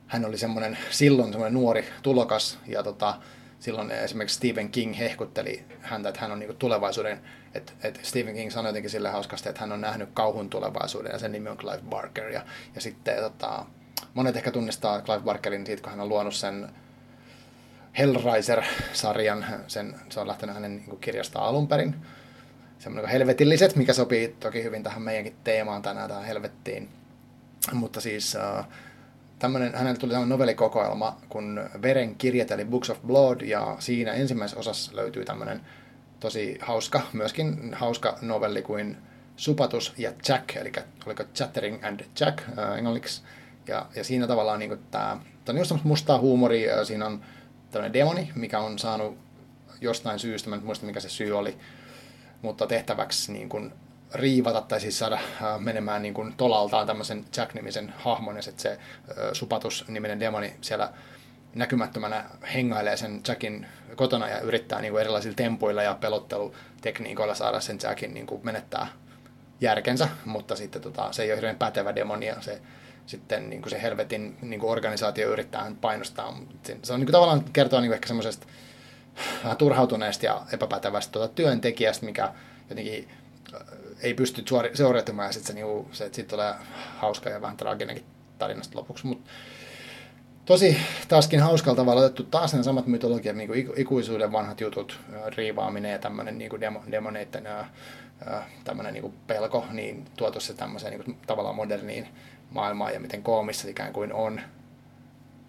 Hän 0.06 0.24
oli 0.24 0.38
semmoinen 0.38 0.78
silloin 0.90 1.32
semmoinen 1.32 1.54
nuori 1.54 1.84
tulokas 2.02 2.58
ja 2.66 2.82
tota, 2.82 3.14
silloin 3.60 3.90
esimerkiksi 3.90 4.36
Stephen 4.36 4.70
King 4.70 4.98
hehkutteli 4.98 5.64
häntä, 5.80 6.08
että 6.08 6.20
hän 6.20 6.32
on 6.32 6.38
niinku 6.38 6.54
tulevaisuuden, 6.54 7.20
että, 7.54 7.72
että 7.82 8.00
Stephen 8.02 8.34
King 8.34 8.50
sanoi 8.50 8.68
jotenkin 8.68 8.90
sille 8.90 9.08
hauskasti, 9.08 9.48
että 9.48 9.60
hän 9.60 9.72
on 9.72 9.80
nähnyt 9.80 10.08
kauhun 10.14 10.50
tulevaisuuden 10.50 11.12
ja 11.12 11.18
sen 11.18 11.32
nimi 11.32 11.48
on 11.48 11.56
Clive 11.56 11.82
Barker. 11.88 12.28
Ja, 12.28 12.42
ja 12.74 12.80
sitten 12.80 13.16
tota, 13.16 13.66
monet 14.14 14.36
ehkä 14.36 14.50
tunnistaa 14.50 15.02
Clive 15.02 15.20
Barkerin 15.20 15.66
siitä, 15.66 15.82
kun 15.82 15.90
hän 15.90 16.00
on 16.00 16.08
luonut 16.08 16.34
sen 16.34 16.68
Hellraiser-sarjan, 17.98 19.44
sen, 19.66 19.94
se 20.08 20.20
on 20.20 20.28
lähtenyt 20.28 20.54
hänen 20.54 20.76
niin 20.76 20.98
kirjasta 21.00 21.38
alun 21.38 21.68
perin. 21.68 21.94
Semmoinen 22.82 23.10
helvetilliset, 23.10 23.76
mikä 23.76 23.92
sopii 23.92 24.36
toki 24.40 24.62
hyvin 24.62 24.82
tähän 24.82 25.02
meidänkin 25.02 25.36
teemaan 25.44 25.82
tänään, 25.82 26.08
tähän 26.08 26.24
helvettiin. 26.24 26.88
Mutta 27.72 28.00
siis 28.00 28.36
äh, 28.36 28.66
tämmönen, 29.38 29.74
hänelle 29.74 29.98
tuli 29.98 30.10
tämmöinen 30.10 30.28
novellikokoelma 30.28 31.20
kun 31.28 31.70
Veren 31.82 32.14
kirjat, 32.14 32.50
eli 32.50 32.64
Books 32.64 32.90
of 32.90 33.02
Blood, 33.06 33.40
ja 33.40 33.76
siinä 33.78 34.12
ensimmäisessä 34.12 34.60
osassa 34.60 34.96
löytyy 34.96 35.24
tämmöinen 35.24 35.60
tosi 36.20 36.58
hauska, 36.60 37.02
myöskin 37.12 37.74
hauska 37.74 38.18
novelli 38.22 38.62
kuin 38.62 38.96
Supatus 39.36 39.94
ja 39.98 40.12
Jack, 40.28 40.56
eli 40.56 40.72
oliko 41.06 41.24
Chattering 41.34 41.84
and 41.84 42.00
Jack 42.20 42.38
äh, 42.58 42.76
englanniksi. 42.76 43.22
Ja, 43.68 43.86
ja 43.96 44.04
siinä 44.04 44.26
tavallaan 44.26 44.58
niin 44.58 44.78
tämä, 44.90 45.18
tämä 45.44 45.56
on 45.56 45.58
just 45.58 45.84
mustaa 45.84 46.18
huumoria, 46.18 46.84
siinä 46.84 47.06
on 47.06 47.22
tämmöinen 47.70 47.92
demoni, 47.92 48.32
mikä 48.34 48.58
on 48.58 48.78
saanut 48.78 49.18
jostain 49.80 50.18
syystä, 50.18 50.50
mä 50.50 50.56
en 50.56 50.64
muista 50.64 50.86
mikä 50.86 51.00
se 51.00 51.08
syy 51.08 51.32
oli, 51.32 51.58
mutta 52.42 52.66
tehtäväksi 52.66 53.32
niin 53.32 53.48
kuin 53.48 53.72
riivata 54.14 54.60
tai 54.60 54.80
siis 54.80 54.98
saada 54.98 55.18
menemään 55.58 56.02
niin 56.02 56.14
kuin 56.14 56.34
tolaltaan 56.36 56.86
tämmöisen 56.86 57.24
Jack-nimisen 57.36 57.94
hahmon 57.96 58.36
ja 58.36 58.42
sitten 58.42 58.62
se 58.62 58.78
Supatus-niminen 59.32 60.20
demoni 60.20 60.54
siellä 60.60 60.92
näkymättömänä 61.54 62.24
hengailee 62.54 62.96
sen 62.96 63.20
Jackin 63.28 63.66
kotona 63.96 64.28
ja 64.28 64.40
yrittää 64.40 64.80
niin 64.80 64.92
kuin 64.92 65.00
erilaisilla 65.00 65.36
tempuilla 65.36 65.82
ja 65.82 65.94
pelottelutekniikoilla 65.94 67.34
saada 67.34 67.60
sen 67.60 67.78
Jackin 67.82 68.14
niin 68.14 68.26
kuin 68.26 68.40
menettää 68.44 68.86
järkensä, 69.60 70.08
mutta 70.24 70.56
sitten 70.56 70.82
tota, 70.82 71.12
se 71.12 71.22
ei 71.22 71.30
ole 71.30 71.36
hirveän 71.36 71.56
pätevä 71.56 71.94
demoni 71.94 72.26
ja 72.26 72.40
se 72.40 72.60
sitten 73.06 73.50
niin 73.50 73.62
kuin 73.62 73.70
se 73.70 73.82
helvetin 73.82 74.36
niin 74.42 74.60
kuin 74.60 74.70
organisaatio 74.70 75.32
yrittää 75.32 75.72
painostaa. 75.80 76.38
Se 76.82 76.92
on 76.92 77.00
niin 77.00 77.06
kuin 77.06 77.12
tavallaan 77.12 77.44
kertoo 77.52 77.80
niin 77.80 77.88
kuin 77.88 77.94
ehkä 77.94 78.06
semmoisesta 78.06 78.46
turhautuneesta 79.58 80.26
ja 80.26 80.42
epäpätevästä 80.52 81.12
tuota 81.12 81.34
työntekijästä, 81.34 82.06
mikä 82.06 82.32
jotenkin 82.70 83.08
äh, 83.54 83.60
ei 84.02 84.14
pysty 84.14 84.44
suoriutumaan 84.74 85.28
ja 85.28 85.32
sitten 85.32 85.46
se, 85.46 85.52
niinku, 85.52 85.88
se 85.92 86.08
sit 86.12 86.28
tulee 86.28 86.54
hauska 86.98 87.30
ja 87.30 87.40
vähän 87.40 87.56
traaginenkin 87.56 88.04
tarinasta 88.38 88.78
lopuksi. 88.78 89.06
Mut 89.06 89.24
tosi 90.44 90.76
taaskin 91.08 91.40
hauskalla 91.40 91.76
tavalla 91.76 92.00
otettu 92.00 92.22
taas 92.22 92.54
ne 92.54 92.62
samat 92.62 92.86
mytologiat, 92.86 93.36
niin 93.36 93.48
kuin 93.48 93.72
ikuisuuden 93.76 94.32
vanhat 94.32 94.60
jutut, 94.60 95.00
äh, 95.14 95.22
riivaaminen 95.36 95.92
ja 95.92 95.98
tämmöinen 95.98 96.38
niin 96.38 96.60
demo, 96.60 96.82
demoneiden 96.90 97.46
äh, 97.46 97.66
tämmöinen 98.64 98.94
niin 98.94 99.14
pelko, 99.26 99.66
niin 99.70 100.04
tuotu 100.16 100.40
se 100.40 100.54
tämmöiseen 100.54 100.92
niin 100.92 101.04
kuin, 101.04 101.18
tavallaan 101.26 101.56
moderniin 101.56 102.08
maailmaan 102.50 102.94
ja 102.94 103.00
miten 103.00 103.22
koomissa 103.22 103.68
ikään 103.68 103.92
kuin 103.92 104.12
on, 104.12 104.40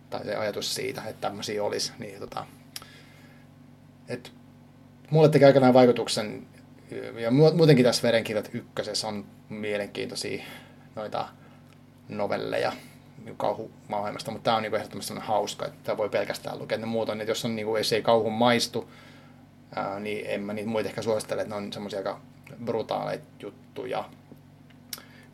tai 0.10 0.26
se 0.26 0.36
ajatus 0.36 0.76
siitä, 0.76 1.02
että 1.02 1.22
tämmöisiä 1.22 1.64
olisi, 1.64 1.92
niin 2.00 2.20
tota, 2.20 2.46
et 4.08 4.32
mulle 5.10 5.30
teki 5.30 5.46
aikanaan 5.46 5.74
vaikutuksen, 5.74 6.48
ja 7.20 7.32
muutenkin 7.32 7.86
tässä 7.86 8.04
Verenkirjat 8.04 8.50
ykkösessä 8.54 9.08
on 9.08 9.26
mielenkiintoisia 9.50 10.44
noita 10.96 11.28
novelleja 12.10 12.74
niin 13.26 13.38
kauhumaailmasta, 13.38 14.32
mutta 14.32 14.44
tämä 14.44 14.58
on 14.58 14.64
niin 14.64 14.76
ehdottomasti 14.76 15.14
hauska, 15.20 15.66
että 15.66 15.80
tämä 15.84 15.98
voi 15.98 16.10
pelkästään 16.10 16.60
lukea. 16.60 16.78
Ne 16.78 16.86
muut 16.86 17.10
on, 17.10 17.22
että 17.22 17.32
jos, 17.32 17.46
on, 17.46 17.56
niin 17.56 17.66
kuin, 17.66 17.80
jos 17.80 17.94
ei 17.94 18.02
kauhu 18.02 18.30
maistu, 18.30 18.92
ää, 19.76 20.00
niin 20.00 20.26
en 20.28 20.42
mä 20.42 20.54
niitä 20.54 20.70
muita 20.70 20.90
ehkä 20.90 21.02
suosittele, 21.02 21.42
että 21.42 21.56
ne 21.56 21.66
on 21.66 21.74
semmoisia 21.74 22.00
aika 22.00 22.22
brutaaleita 22.66 23.26
juttuja. 23.40 24.10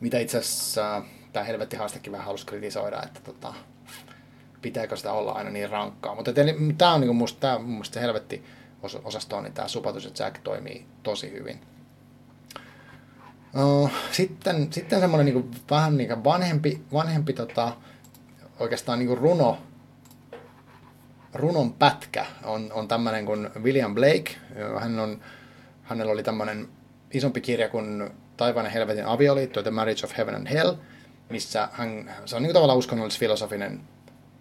Mitä 0.00 0.18
itse 0.18 0.38
asiassa 0.38 1.02
tämä 1.32 1.44
helvetti 1.44 1.76
haastekin 1.76 2.12
vähän 2.12 2.26
halusi 2.26 2.46
kritisoida, 2.46 3.02
että 3.02 3.20
tota, 3.20 3.54
pitääkö 4.62 4.96
sitä 4.96 5.12
olla 5.12 5.32
aina 5.32 5.50
niin 5.50 5.70
rankkaa. 5.70 6.14
Mutta 6.14 6.32
tämä 6.78 6.94
on 6.94 7.00
niin 7.00 7.16
musta, 7.16 7.40
tämä, 7.40 7.58
musta 7.58 8.00
helvetti 8.00 8.44
osasto 9.04 9.40
niin 9.40 9.52
tämä 9.52 9.68
Supatus 9.68 10.04
ja 10.04 10.10
Jack 10.18 10.38
toimii 10.38 10.86
tosi 11.02 11.32
hyvin. 11.32 11.60
Sitten, 14.10 14.72
sitten 14.72 15.00
semmoinen 15.00 15.34
niin 15.34 15.50
vähän 15.70 15.96
niin 15.96 16.24
vanhempi, 16.24 16.82
vanhempi 16.92 17.32
tota, 17.32 17.76
oikeastaan 18.58 18.98
niin 18.98 19.18
runo, 19.18 19.58
runon 21.34 21.72
pätkä 21.72 22.26
on, 22.44 22.72
on 22.72 22.88
tämmöinen 22.88 23.26
kuin 23.26 23.50
William 23.62 23.94
Blake. 23.94 24.36
Hän 24.80 24.98
on, 24.98 25.20
hänellä 25.82 26.12
oli 26.12 26.22
tämmöinen 26.22 26.68
isompi 27.10 27.40
kirja 27.40 27.68
kuin 27.68 28.10
Taivaan 28.36 28.66
ja 28.66 28.70
helvetin 28.70 29.06
avioliitto, 29.06 29.62
The 29.62 29.70
Marriage 29.70 30.04
of 30.04 30.16
Heaven 30.16 30.34
and 30.34 30.48
Hell, 30.48 30.74
missä 31.30 31.68
hän, 31.72 32.14
se 32.24 32.36
on 32.36 32.42
niin 32.42 32.52
tavallaan 32.52 32.78
uskonnollis-filosofinen 32.78 33.80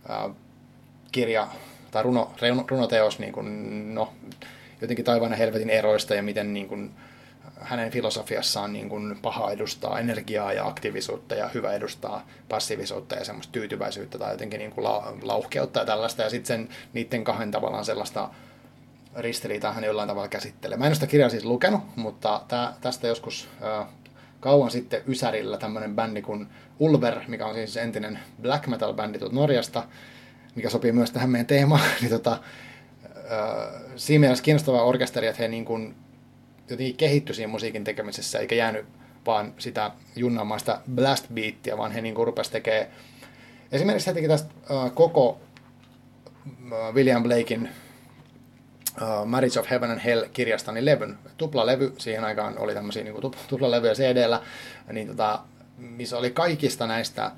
uh, 0.09 0.35
kirja 1.11 1.47
tai 1.91 2.03
runo, 2.03 2.31
runoteos 2.69 3.19
niin 3.19 3.33
kuin, 3.33 3.95
no, 3.95 4.13
jotenkin 4.81 5.05
taivaan 5.05 5.31
ja 5.31 5.37
helvetin 5.37 5.69
eroista 5.69 6.15
ja 6.15 6.23
miten 6.23 6.53
niin 6.53 6.67
kuin, 6.67 6.91
hänen 7.59 7.91
filosofiassaan 7.91 8.73
niin 8.73 8.89
kuin 8.89 9.17
paha 9.21 9.51
edustaa 9.51 9.99
energiaa 9.99 10.53
ja 10.53 10.67
aktiivisuutta 10.67 11.35
ja 11.35 11.49
hyvä 11.53 11.73
edustaa 11.73 12.27
passiivisuutta 12.49 13.15
ja 13.15 13.25
semmoista 13.25 13.51
tyytyväisyyttä 13.51 14.17
tai 14.17 14.31
jotenkin 14.31 14.57
niin 14.57 14.71
kuin 14.71 14.83
la, 14.83 15.13
lauhkeutta 15.21 15.79
ja 15.79 15.85
tällaista. 15.85 16.21
Ja 16.21 16.29
sitten 16.29 16.69
niiden 16.93 17.23
kahden 17.23 17.51
tavallaan 17.51 17.85
sellaista 17.85 18.29
ristiriitaa 19.15 19.73
hän 19.73 19.83
jollain 19.83 20.07
tavalla 20.07 20.27
käsittelee. 20.27 20.77
Mä 20.77 20.85
en 20.85 20.89
ole 20.89 20.95
sitä 20.95 21.07
kirjaa 21.07 21.29
siis 21.29 21.45
lukenut, 21.45 21.81
mutta 21.95 22.41
tää, 22.47 22.73
tästä 22.81 23.07
joskus 23.07 23.49
äh, 23.63 23.87
kauan 24.39 24.71
sitten 24.71 25.01
Ysärillä 25.07 25.57
tämmöinen 25.57 25.95
bändi 25.95 26.21
kuin 26.21 26.47
Ulver, 26.79 27.19
mikä 27.27 27.45
on 27.45 27.55
siis 27.55 27.77
entinen 27.77 28.19
black 28.41 28.67
metal 28.67 28.93
bändi 28.93 29.19
Norjasta, 29.31 29.83
mikä 30.55 30.69
sopii 30.69 30.91
myös 30.91 31.11
tähän 31.11 31.29
meidän 31.29 31.45
teemaan, 31.45 31.81
niin 32.01 32.11
tota, 32.11 32.31
äh, 32.31 33.81
siinä 33.95 34.19
mielessä 34.19 34.43
kiinnostava 34.43 34.83
orkesteri, 34.83 35.27
että 35.27 35.41
he 35.41 35.47
niin 35.47 35.65
kuin 35.65 35.95
jotenkin 36.69 36.97
kehittyi 36.97 37.35
siinä 37.35 37.51
musiikin 37.51 37.83
tekemisessä, 37.83 38.39
eikä 38.39 38.55
jäänyt 38.55 38.85
vaan 39.25 39.53
sitä 39.57 39.91
junnamaista 40.15 40.81
blast 40.95 41.25
beattia, 41.33 41.77
vaan 41.77 41.91
he 41.91 42.01
niin 42.01 42.15
kuin 42.15 42.25
rupesivat 42.25 42.51
tekemään 42.53 42.87
Esimerkiksi 43.71 44.07
he 44.07 44.13
teki 44.13 44.27
tästä 44.27 44.53
äh, 44.71 44.93
koko 44.93 45.39
äh, 46.47 46.93
William 46.93 47.23
Blakein 47.23 47.69
uh, 49.01 49.25
Marriage 49.25 49.59
of 49.59 49.69
Heaven 49.69 49.91
and 49.91 49.99
Hell-kirjasta 49.99 50.71
niin 50.71 50.85
levyn, 50.85 51.17
tuplalevy, 51.37 51.93
siihen 51.97 52.23
aikaan 52.23 52.57
oli 52.57 52.73
tämmöisiä 52.73 53.03
niin 53.03 53.31
tuplalevyjä 53.47 53.93
CD-llä, 53.93 54.41
niin 54.93 55.07
tota, 55.07 55.39
missä 55.77 56.17
oli 56.17 56.31
kaikista 56.31 56.87
näistä 56.87 57.31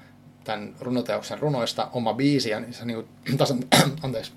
tämän 0.44 0.76
runoteoksen 0.80 1.40
runoista 1.40 1.90
oma 1.94 2.14
biisi, 2.14 2.50
ja 2.50 2.62
se 2.72 2.86
niin 2.86 2.96
kuin, 2.96 3.38
tasan, 3.38 3.60
anteeksi, 4.04 4.32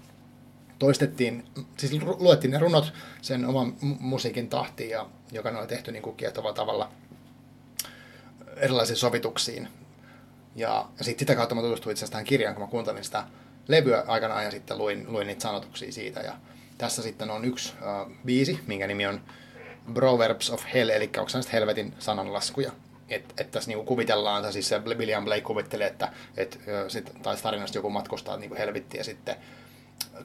toistettiin, 0.79 1.45
siis 1.77 2.03
luettiin 2.03 2.51
ne 2.51 2.59
runot 2.59 2.93
sen 3.23 3.47
oman 3.47 3.75
musiikin 3.81 4.49
tahtiin, 4.49 4.91
ja, 4.91 5.07
joka 5.33 5.51
ne 5.51 5.59
oli 5.59 5.67
tehty 5.67 5.93
niin 5.93 6.03
kuin 6.03 6.17
kiehtovalla 6.17 6.55
tavalla 6.55 6.91
erilaisiin 8.57 8.97
sovituksiin. 8.97 9.69
Ja, 10.57 10.89
ja 10.99 11.05
sitten 11.05 11.19
sitä 11.19 11.35
kautta 11.35 11.55
mä 11.55 11.61
tutustuin 11.61 11.93
itse 11.93 11.99
asiassa 11.99 12.13
tähän 12.13 12.25
kirjaan, 12.25 12.55
kun 12.55 12.65
mä 12.65 12.71
kuuntelin 12.71 13.05
sitä 13.05 13.25
levyä 13.69 14.05
aikanaan 14.07 14.45
ja 14.45 14.51
sitten 14.51 14.79
luin, 14.79 15.13
luin 15.13 15.27
niitä 15.27 15.43
sanotuksia 15.43 15.93
siitä. 15.93 16.21
Ja 16.21 16.37
tässä 16.79 17.03
sitten 17.03 17.31
on 17.31 17.45
yksi 17.45 17.75
uh, 17.75 18.13
biisi, 18.25 18.61
minkä 18.67 18.87
nimi 18.87 19.07
on 19.07 19.21
Proverbs 19.95 20.51
of 20.51 20.65
Hell, 20.75 20.89
eli 20.89 21.11
onko 21.19 21.31
helvetin 21.53 21.95
sananlaskuja 21.99 22.73
että 23.09 23.35
et 23.43 23.51
tässä 23.51 23.71
niinku 23.71 23.85
kuvitellaan, 23.85 24.53
siis 24.53 24.69
se 24.69 24.79
William 24.85 25.25
Blake 25.25 25.41
kuvittelee, 25.41 25.87
että 25.87 26.13
et, 26.37 26.61
sit, 26.89 27.13
tai 27.23 27.37
tarinasta 27.37 27.79
joku 27.79 27.91
matkustaa 27.91 28.37
niinku 28.37 28.57
helvettiin 28.57 28.99
ja 28.99 29.05
sitten 29.05 29.37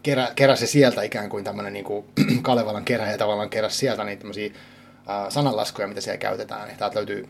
kerä, 0.03 0.27
keräsi 0.35 0.67
sieltä 0.67 1.01
ikään 1.01 1.29
kuin 1.29 1.43
tämmöinen 1.43 1.73
niinku 1.73 2.05
Kalevalan 2.41 2.85
ja 3.11 3.17
tavallaan 3.17 3.49
keräsi 3.49 3.77
sieltä 3.77 4.03
niitä 4.03 4.19
tämmöisiä 4.19 4.49
sananlaskuja, 5.29 5.87
mitä 5.87 6.01
siellä 6.01 6.17
käytetään. 6.17 6.69
Ja 6.69 6.75
täältä 6.75 6.95
löytyy 6.95 7.29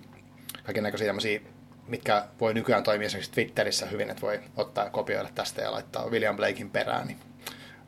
kaikenlaisia 0.64 1.08
tämmöisiä, 1.08 1.40
mitkä 1.88 2.26
voi 2.40 2.54
nykyään 2.54 2.84
toimia 2.84 3.06
esimerkiksi 3.06 3.32
Twitterissä 3.32 3.86
hyvin, 3.86 4.10
että 4.10 4.22
voi 4.22 4.40
ottaa 4.58 4.84
ja 4.84 4.90
kopioida 4.90 5.30
tästä 5.36 5.62
ja 5.62 5.72
laittaa 5.72 6.10
William 6.10 6.36
Blakein 6.36 6.70
perään, 6.70 7.08
niin 7.08 7.20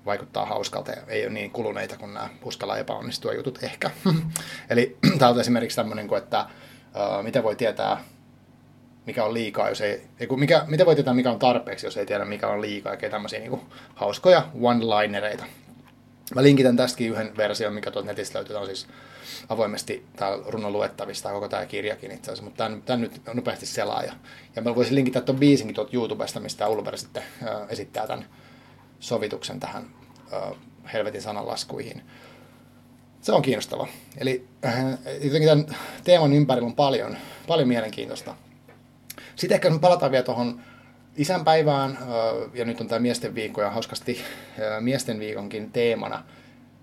vaikuttaa 0.06 0.46
hauskalta 0.46 0.92
ja 0.92 1.02
ei 1.08 1.24
ole 1.26 1.34
niin 1.34 1.52
kuluneita 1.52 1.98
kuin 1.98 2.14
nämä 2.14 2.30
uskalla 2.44 2.78
epäonnistua 2.78 3.34
jutut 3.34 3.64
ehkä. 3.64 3.92
Eli 4.70 4.98
tämä 5.20 5.32
on 5.32 5.40
esimerkiksi 5.40 5.76
tämmöinen 5.76 6.10
että 6.18 6.46
miten 7.22 7.44
voi 7.44 7.56
tietää, 7.56 8.04
mikä 9.06 9.26
on 9.26 9.34
liikaa, 9.34 9.70
jos 9.70 9.82
ei, 9.82 10.02
ei 10.20 10.28
kun 10.28 10.40
mikä, 10.40 10.66
miten 10.68 10.86
voi 10.86 10.96
tietää, 10.96 11.14
mikä 11.14 11.32
on 11.32 11.40
tarpeeksi, 11.40 11.88
jos 11.88 11.98
ei 11.98 12.06
tiedä, 12.06 12.26
mikä 12.26 12.48
on 12.48 12.62
liikaa, 12.62 12.94
ja 13.02 13.10
tämmöisiä 13.10 13.40
niin 13.40 13.50
kuin, 13.50 13.62
hauskoja 13.96 14.50
one-linereita. 14.54 15.46
Mä 16.36 16.44
linkitän 16.44 16.78
tästäkin 16.78 17.12
yhden 17.12 17.38
version, 17.38 17.74
mikä 17.74 17.92
tuolta 17.92 18.08
netistä 18.08 18.40
löytyy, 18.40 18.56
on 18.56 18.66
siis 18.66 18.88
avoimesti 19.50 20.06
täällä 20.16 20.44
runon 20.48 20.74
luettavista, 20.74 21.32
koko 21.32 21.48
tämä 21.48 21.66
kirjakin 21.66 22.12
itse 22.12 22.32
asiassa, 22.32 22.44
mutta 22.44 22.72
tämän 22.86 23.02
nyt 23.02 23.22
nopeasti 23.34 23.66
selaa. 23.66 24.04
Ja, 24.04 24.14
ja 24.56 24.62
mä 24.62 24.76
voisin 24.76 24.96
linkittää 24.96 25.22
tuon 25.22 25.40
biisinkin 25.40 25.76
tuolta 25.76 25.92
YouTubesta, 25.94 26.40
mistä 26.40 26.68
Ulver 26.68 26.98
sitten 26.98 27.24
äh, 27.44 27.70
esittää 27.70 28.08
tämän 28.08 28.26
sovituksen 29.00 29.60
tähän 29.60 29.86
äh, 30.34 30.58
helvetin 30.94 31.22
sananlaskuihin. 31.22 32.04
Se 33.22 33.32
on 33.32 33.42
kiinnostava. 33.42 33.88
Eli 34.18 34.48
äh, 34.66 34.84
jotenkin 35.24 35.50
tämän 35.50 35.66
teeman 36.04 36.34
ympärillä 36.34 36.68
on 36.68 36.76
paljon, 36.76 37.18
paljon 37.48 37.68
mielenkiintoista. 37.68 38.36
Sitten 39.36 39.56
ehkä 39.56 39.72
palataan 39.82 40.12
vielä 40.12 40.24
tuohon 40.24 40.62
isänpäivään, 41.18 41.92
äh, 41.92 42.08
ja 42.54 42.66
nyt 42.66 42.82
on 42.82 42.88
tämä 42.88 43.00
miesten 43.00 43.36
viikko, 43.36 43.62
ja 43.62 43.70
hauskasti 43.70 44.22
äh, 44.22 44.82
miesten 44.82 45.20
viikonkin 45.20 45.72
teemana 45.72 46.24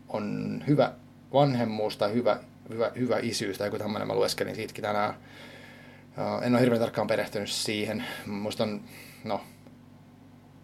on 0.08 0.64
hyvä 0.66 0.92
vanhemmuus 1.32 1.96
tai 1.96 2.12
hyvä, 2.12 2.40
hyvä, 2.68 2.92
hyvä 2.98 3.18
isyys 3.22 3.58
tai 3.58 3.66
joku 3.66 3.78
tämmöinen. 3.78 4.08
Mä 4.08 4.14
lueskelin 4.14 4.54
siitäkin 4.54 4.82
tänään. 4.82 5.14
En 6.42 6.54
ole 6.54 6.60
hirveän 6.60 6.80
tarkkaan 6.80 7.06
perehtynyt 7.06 7.50
siihen. 7.50 8.04
Musta 8.26 8.64
on, 8.64 8.80
no, 9.24 9.40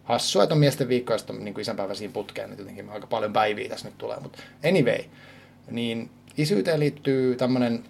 hassua, 0.03 0.43
että 0.43 0.55
on 0.55 0.59
miesten 0.59 0.87
viikko 0.87 1.13
ja 1.13 1.17
sitten 1.17 1.35
on 1.35 1.45
niin 1.45 1.59
isänpäivä 1.59 1.93
siinä 1.93 2.13
putkeen, 2.13 2.49
että 2.49 2.61
jotenkin 2.61 2.89
aika 2.89 3.07
paljon 3.07 3.33
päiviä 3.33 3.69
tässä 3.69 3.87
nyt 3.87 3.97
tulee. 3.97 4.19
Mutta 4.19 4.39
anyway, 4.67 5.03
niin 5.71 6.09
isyyteen 6.37 6.79
liittyy 6.79 7.35
tämmöinen, 7.35 7.83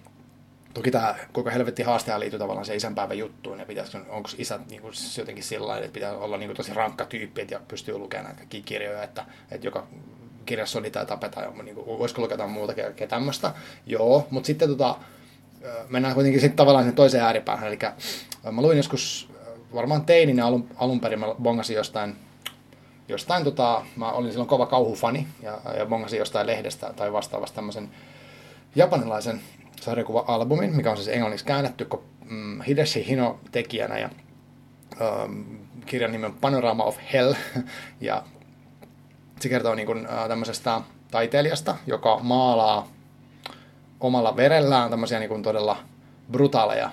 toki 0.74 0.90
tämä 0.90 1.14
koko 1.32 1.50
helvetti 1.50 1.82
haasteja 1.82 2.20
liittyy 2.20 2.38
tavallaan 2.38 2.66
se 2.66 2.76
isänpäivän 2.76 3.18
juttuun, 3.18 3.58
ja 3.58 3.66
pitäisi, 3.66 3.98
onko 4.08 4.30
isät 4.38 4.68
niin 4.70 4.82
kuin, 4.82 4.94
jotenkin 5.18 5.44
sillä 5.44 5.78
että 5.78 5.92
pitää 5.92 6.16
olla 6.18 6.36
niin 6.36 6.48
kuin, 6.48 6.56
tosi 6.56 6.74
rankka 6.74 7.04
tyyppi, 7.04 7.46
ja 7.50 7.60
pystyy 7.68 7.98
lukemaan 7.98 8.36
näitä 8.36 8.56
kirjoja, 8.64 9.02
että, 9.02 9.24
että 9.50 9.66
joka 9.66 9.86
kirjassa 10.46 10.78
oli 10.78 10.90
tai 10.90 11.06
tapetaan, 11.06 11.64
niin 11.64 11.74
kuin, 11.74 11.98
voisiko 11.98 12.22
lukea 12.22 12.34
jotain 12.34 12.50
muuta 12.50 12.74
kaikkea 12.74 13.06
tämmöistä. 13.06 13.52
Joo, 13.86 14.26
mutta 14.30 14.46
sitten 14.46 14.68
tota, 14.68 14.96
mennään 15.88 16.14
kuitenkin 16.14 16.40
sitten 16.40 16.56
tavallaan 16.56 16.84
sen 16.84 16.94
toiseen 16.94 17.24
ääripäähän. 17.24 17.68
Eli 17.68 17.78
mä 18.50 18.62
luin 18.62 18.76
joskus 18.76 19.28
varmaan 19.74 20.04
teinin 20.04 20.40
alun, 20.40 20.68
alun 20.76 21.00
perin 21.00 21.18
mä 21.20 21.26
bongasin 21.42 21.76
jostain, 21.76 22.16
jostain 23.08 23.44
tota, 23.44 23.84
mä 23.96 24.12
olin 24.12 24.30
silloin 24.30 24.48
kova 24.48 24.66
kauhufani 24.66 25.26
ja, 25.42 25.58
ja 25.78 25.86
bongasin 25.86 26.18
jostain 26.18 26.46
lehdestä 26.46 26.92
tai 26.96 27.12
vastaavasta 27.12 27.54
tämmöisen 27.54 27.90
japanilaisen 28.76 29.40
sarjakuva-albumin, 29.80 30.76
mikä 30.76 30.90
on 30.90 30.96
siis 30.96 31.08
englanniksi 31.08 31.46
käännetty, 31.46 31.84
kun 31.84 32.02
mm, 32.24 32.62
Hideshi 32.62 33.08
Hino 33.08 33.40
tekijänä 33.52 33.98
ja 33.98 34.10
ähm, 35.00 35.42
kirjan 35.86 36.12
nimi 36.12 36.26
on 36.26 36.34
Panorama 36.40 36.84
of 36.84 36.96
Hell. 37.12 37.34
Ja 38.00 38.22
se 39.40 39.48
kertoo 39.48 39.74
niin 39.74 39.86
kuin, 39.86 40.06
äh, 40.06 40.28
tämmöisestä 40.28 40.80
taiteilijasta, 41.10 41.76
joka 41.86 42.18
maalaa 42.22 42.88
omalla 44.00 44.36
verellään 44.36 44.90
tämmöisiä 44.90 45.18
niin 45.18 45.28
kuin 45.28 45.42
todella 45.42 45.76
brutaaleja 46.32 46.86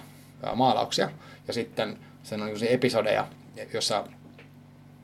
äh, 0.48 0.56
maalauksia. 0.56 1.10
Ja 1.48 1.54
sitten 1.54 1.98
sen 2.24 2.42
on 2.42 2.48
niin 2.48 2.68
episodeja, 2.68 3.28
jossa, 3.74 4.04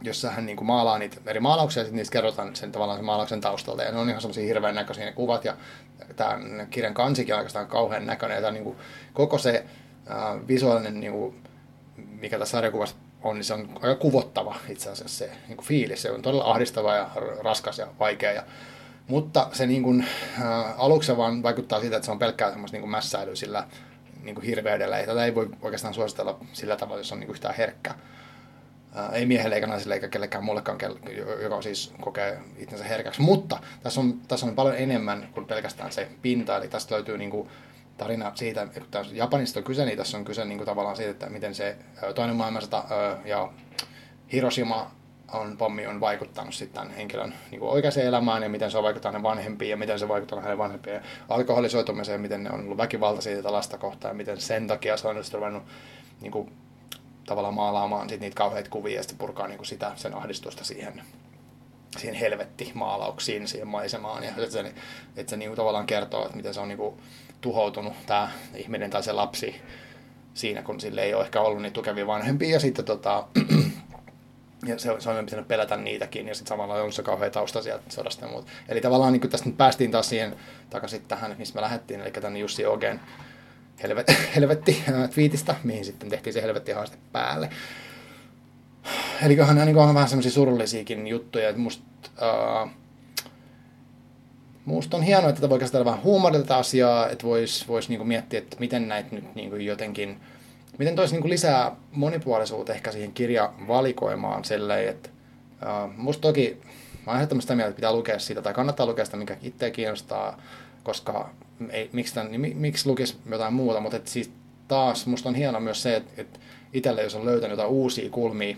jossa 0.02 0.30
hän 0.30 0.46
niin 0.46 0.58
kuin 0.58 0.68
maalaa 0.68 0.98
niitä 0.98 1.18
eri 1.26 1.40
maalauksia 1.40 1.82
ja 1.82 1.86
sitten 1.86 1.98
niistä 1.98 2.14
kerrotaan 2.14 2.56
sen 2.56 2.72
tavallaan 2.72 2.98
sen 2.98 3.06
maalauksen 3.06 3.42
taustalta. 3.42 3.84
Ja 3.84 3.92
ne 3.92 3.98
on 3.98 4.10
ihan 4.10 4.22
semmoisia 4.22 4.46
hirveän 4.46 4.76
näköisiä 4.76 5.06
ne 5.06 5.12
kuvat 5.12 5.46
ja 5.46 5.58
tämä 6.16 6.40
kirjan 6.70 6.94
kansikin 6.94 7.34
on 7.34 7.40
oikeastaan 7.40 7.68
kauhean 7.68 8.06
näköinen. 8.06 8.36
Ja 8.36 8.42
tämä 8.42 8.52
niin 8.52 8.64
kuin, 8.64 8.78
koko 9.14 9.38
se 9.38 9.66
äh, 10.12 10.48
visuaalinen, 10.48 11.00
niin 11.00 11.12
kuin, 11.12 11.44
mikä 11.96 12.40
tässä 12.40 12.52
sarjakuvassa 12.52 12.96
on, 13.24 13.36
niin 13.36 13.44
se 13.44 13.54
on 13.54 13.70
aika 13.76 13.96
kuvottava 13.96 14.56
itse 14.70 14.90
asiassa 14.90 15.18
se 15.18 15.32
niin 15.48 15.58
kuin 15.58 15.68
fiilis. 15.68 16.02
Se 16.02 16.12
on 16.12 16.22
todella 16.22 16.52
ahdistava 16.52 16.96
ja 16.96 17.10
raskas 17.44 17.78
ja 17.78 17.88
vaikea. 18.00 18.32
Ja, 18.32 18.44
mutta 19.08 19.50
se 19.54 19.68
niin 19.68 19.84
kuin, 19.84 20.06
äh, 20.42 20.74
aluksi 20.78 21.18
vaan 21.18 21.44
vaikuttaa 21.44 21.80
siitä, 21.80 21.96
että 21.96 22.06
se 22.06 22.12
on 22.12 22.20
pelkkää 22.20 22.52
semmoista 22.52 22.78
niin 22.78 22.90
mässäilyä 22.90 23.36
sillä 23.36 23.68
niin 24.24 24.36
kuin 24.36 24.46
hirveydellä. 24.46 25.00
Ja 25.00 25.06
tätä 25.06 25.26
ei 25.26 25.36
voi 25.36 25.50
oikeastaan 25.62 25.94
suositella 25.94 26.40
sillä 26.54 26.76
tavalla, 26.76 27.00
jos 27.00 27.12
on 27.12 27.20
niin 27.20 27.28
kuin 27.28 27.36
yhtään 27.36 27.56
herkkä. 27.56 27.96
Ei 29.14 29.26
miehelle 29.26 29.56
eikä 29.56 29.68
naiselle 29.68 29.94
eikä 29.94 30.08
kellekään 30.08 30.44
muullekaan, 30.44 30.78
joka 31.42 31.62
siis 31.62 31.94
kokee 32.02 32.40
itsensä 32.58 32.86
herkäksi. 32.86 33.22
Mutta 33.22 33.60
tässä 33.84 34.02
on, 34.02 34.20
tässä 34.28 34.46
on 34.46 34.56
paljon 34.56 34.78
enemmän 34.78 35.30
kuin 35.34 35.46
pelkästään 35.46 35.92
se 35.92 36.08
pinta. 36.22 36.58
Eli 36.58 36.68
tästä 36.68 36.96
löytyy 36.96 37.18
niin 37.18 37.30
kuin 37.30 37.50
tarina 37.98 38.32
siitä, 38.36 38.68
että 38.76 39.06
Japanista 39.12 39.60
on 39.60 39.64
kyse, 39.64 39.86
niin 39.86 39.98
tässä 39.98 40.18
on 40.18 40.26
kyse 40.26 40.46
niin 40.46 40.58
kuin 40.58 40.66
tavallaan 40.66 40.96
siitä, 40.96 41.12
että 41.12 41.30
miten 41.30 41.56
se 41.56 41.76
toinen 42.16 42.36
maailmansota 42.36 42.84
ja 43.26 43.50
Hiroshima 44.32 44.92
on, 45.34 45.58
pommi 45.58 45.88
on 45.88 46.00
vaikuttanut 46.00 46.54
sitten 46.54 46.82
tämän 46.82 46.98
henkilön 46.98 47.34
niin 47.52 47.60
kuin 47.60 47.72
oikeaan 47.72 48.00
elämään 48.00 48.44
ja 48.44 48.50
miten 48.50 48.72
se 48.72 48.78
on 48.78 48.84
vaikuttanut 48.84 49.14
hänen 49.14 49.24
vanhempiin 49.24 49.70
ja 49.70 49.78
miten 49.78 50.00
se 50.00 50.06
on 50.06 50.10
vaikuttanut 50.10 50.44
hänen 50.44 50.58
vanhempien 50.58 51.02
alkoholisoitumiseen, 51.30 52.22
miten 52.22 52.44
ne 52.44 52.50
on 52.52 52.64
ollut 52.64 52.78
väkivaltaisia 52.78 53.36
tätä 53.36 53.52
lasta 53.52 53.78
kohtaan 53.78 54.12
ja 54.12 54.18
miten 54.18 54.42
sen 54.42 54.68
takia 54.68 54.98
se 54.98 55.08
on 55.08 55.16
ruvennut 55.34 55.64
niin 56.22 56.32
kuin, 56.32 56.52
tavallaan 57.30 57.54
maalaamaan 57.54 58.10
sit 58.10 58.22
niitä 58.22 58.36
kauheita 58.36 58.70
kuvia 58.70 58.96
ja 58.96 59.04
sitten 59.04 59.18
purkaa 59.18 59.48
niin 59.48 59.58
kuin 59.58 59.68
sitä, 59.68 59.92
sen 59.96 60.14
ahdistusta 60.14 60.64
siihen, 60.64 61.02
siihen 61.98 62.16
helvetti-maalauksiin, 62.16 63.48
siihen 63.48 63.68
maisemaan. 63.68 64.24
Ja 64.24 64.30
että 64.30 64.50
se, 64.50 64.74
että 65.16 65.30
se 65.30 65.38
niin 65.38 65.56
tavallaan 65.56 65.86
kertoo, 65.86 66.26
että 66.26 66.38
miten 66.38 66.54
se 66.54 66.60
on 66.60 66.68
niin 66.68 66.78
kuin, 66.78 66.96
tuhoutunut 67.42 67.94
tämä 68.06 68.32
ihminen 68.56 68.90
tai 68.90 69.04
se 69.04 69.12
lapsi 69.12 69.62
siinä, 70.34 70.62
kun 70.62 70.80
sille 70.80 71.02
ei 71.02 71.14
ole 71.14 71.24
ehkä 71.24 71.42
ollut 71.42 71.62
niin 71.62 71.74
tukevia 71.74 72.08
vanhempia. 72.08 72.50
Ja 72.50 72.60
sitten 72.60 72.86
tota, 72.86 73.28
ja 74.70 74.80
se, 74.80 74.96
se 75.00 75.10
on 75.10 75.26
pitänyt 75.26 75.48
pelätä 75.48 75.78
niitäkin, 75.78 76.28
ja 76.28 76.36
sitten 76.36 76.50
samalla 76.50 76.74
on 76.74 76.94
se 76.94 77.04
kauhean 77.04 77.32
tausta 77.32 77.62
sieltä 77.62 77.84
sodasta 77.90 78.26
ja 78.26 78.32
muuta. 78.32 78.52
Eli 78.70 78.82
tavallaan 78.82 79.14
niin 79.14 79.30
tästä 79.30 79.50
nyt 79.50 79.58
päästiin 79.58 79.92
taas 79.92 80.10
siihen 80.10 80.36
takaisin 80.70 81.02
tähän, 81.08 81.36
missä 81.38 81.56
me 81.56 81.62
lähdettiin, 81.62 82.02
eli 82.02 82.12
tänne 82.12 82.40
Jussi 82.40 82.66
Ogen 82.66 83.00
helvet, 83.84 84.14
helvetti 84.36 84.84
twiitistä, 85.14 85.56
mihin 85.64 85.86
sitten 85.86 86.10
tehtiin 86.10 86.34
se 86.34 86.42
helvetti 86.42 86.72
haaste 86.72 86.98
päälle. 87.12 87.50
Eli 89.26 89.36
nämä 89.36 89.66
niin 89.66 89.78
on 89.78 89.96
vähän 89.96 90.10
semmoisia 90.10 90.32
surullisiakin 90.32 91.08
juttuja, 91.08 91.50
että 91.50 91.62
musta, 91.62 91.84
uh, 92.22 92.70
musta 94.66 94.98
on 94.98 95.04
hienoa, 95.04 95.30
että 95.30 95.50
voi 95.50 95.60
käsitellä 95.60 95.86
vähän 95.86 96.04
huumorilla 96.04 96.44
tätä 96.44 96.58
asiaa, 96.58 97.10
että 97.10 97.26
voisi 97.26 97.68
vois 97.68 97.90
niin 97.90 98.08
miettiä, 98.08 98.40
että 98.40 98.58
miten 98.60 98.88
näitä 98.88 99.16
nyt 99.16 99.36
niin 99.36 99.66
jotenkin 99.66 100.20
miten 100.80 100.96
toisi 100.96 101.16
niin 101.16 101.30
lisää 101.30 101.76
monipuolisuutta 101.92 102.74
ehkä 102.74 102.92
siihen 102.92 103.14
kirjavalikoimaan 103.14 104.46
silleen, 104.46 104.90
että 104.90 105.10
uh, 105.62 105.94
musta 105.98 106.22
toki, 106.22 106.62
mä 107.06 107.12
oon 107.12 107.42
sitä 107.42 107.56
mieltä, 107.56 107.70
että 107.70 107.76
pitää 107.76 107.94
lukea 107.94 108.20
sitä, 108.20 108.42
tai 108.42 108.54
kannattaa 108.54 108.86
lukea 108.86 109.06
sitä, 109.06 109.18
mikä 109.18 109.38
itseä 109.42 109.72
kiinnostaa, 109.72 110.42
koska 110.84 111.30
ei, 111.70 111.90
miksi, 111.94 112.14
tämän, 112.14 112.32
niin, 112.32 112.58
miksi 112.58 112.90
lukisi 112.90 113.18
jotain 113.30 113.54
muuta, 113.54 113.80
mutta 113.80 113.98
et 113.98 114.08
siis 114.08 114.32
taas 114.68 115.06
musta 115.06 115.30
on 115.30 115.36
hienoa 115.36 115.62
myös 115.62 115.82
se, 115.82 115.96
että, 115.96 116.22
että 116.22 116.40
itselle 116.74 117.04
jos 117.04 117.16
on 117.16 117.26
löytänyt 117.26 117.52
jotain 117.52 117.70
uusia 117.70 118.10
kulmia 118.10 118.56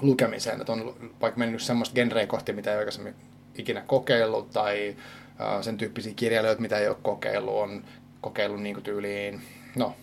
lukemiseen, 0.00 0.60
että 0.60 0.72
on 0.72 0.94
vaikka 1.20 1.38
mennyt 1.38 1.62
semmoista 1.62 1.94
genreä 1.94 2.26
kohti, 2.26 2.52
mitä 2.52 2.72
ei 2.72 2.78
aikaisemmin 2.78 3.14
ikinä 3.58 3.80
kokeillut, 3.80 4.50
tai 4.50 4.96
uh, 5.30 5.62
sen 5.62 5.78
tyyppisiä 5.78 6.12
kirjailijoita, 6.16 6.62
mitä 6.62 6.78
ei 6.78 6.88
ole 6.88 6.96
kokeillut, 7.02 7.54
on 7.54 7.84
kokeillut 8.20 8.62
niin 8.62 8.82
tyyliin, 8.82 9.40
no 9.76 9.94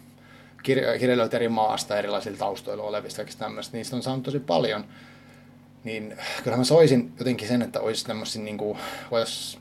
kirjailijoita 0.63 1.35
eri 1.35 1.49
maasta, 1.49 1.97
erilaisilla 1.97 2.37
taustoilla 2.37 2.83
olevista, 2.83 3.17
kaikista 3.17 3.45
tämmöistä, 3.45 3.77
niistä 3.77 3.95
on 3.95 4.03
saanut 4.03 4.23
tosi 4.23 4.39
paljon. 4.39 4.85
Niin 5.83 6.17
kyllä 6.43 6.57
mä 6.57 6.63
soisin 6.63 7.13
jotenkin 7.19 7.47
sen, 7.47 7.61
että 7.61 7.79
olisi 7.79 8.05
tämmöisiä, 8.05 8.41
niin 8.41 8.57
kuin, 8.57 8.77
vois 9.11 9.59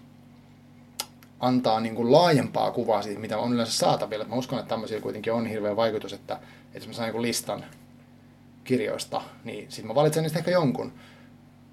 antaa 1.40 1.80
niin 1.80 1.94
kuin 1.94 2.12
laajempaa 2.12 2.70
kuvaa 2.70 3.02
siitä, 3.02 3.20
mitä 3.20 3.38
on 3.38 3.52
yleensä 3.52 3.72
saatavilla. 3.72 4.24
Mä 4.24 4.34
uskon, 4.34 4.58
että 4.58 4.68
tämmöisiä 4.68 5.00
kuitenkin 5.00 5.32
on 5.32 5.46
hirveä 5.46 5.76
vaikutus, 5.76 6.12
että, 6.12 6.34
että 6.34 6.78
jos 6.78 6.86
mä 6.86 6.92
saan 6.92 7.12
niin 7.12 7.22
listan 7.22 7.64
kirjoista, 8.64 9.22
niin 9.44 9.72
sitten 9.72 9.86
mä 9.86 9.94
valitsen 9.94 10.22
niistä 10.22 10.38
ehkä 10.38 10.50
jonkun. 10.50 10.92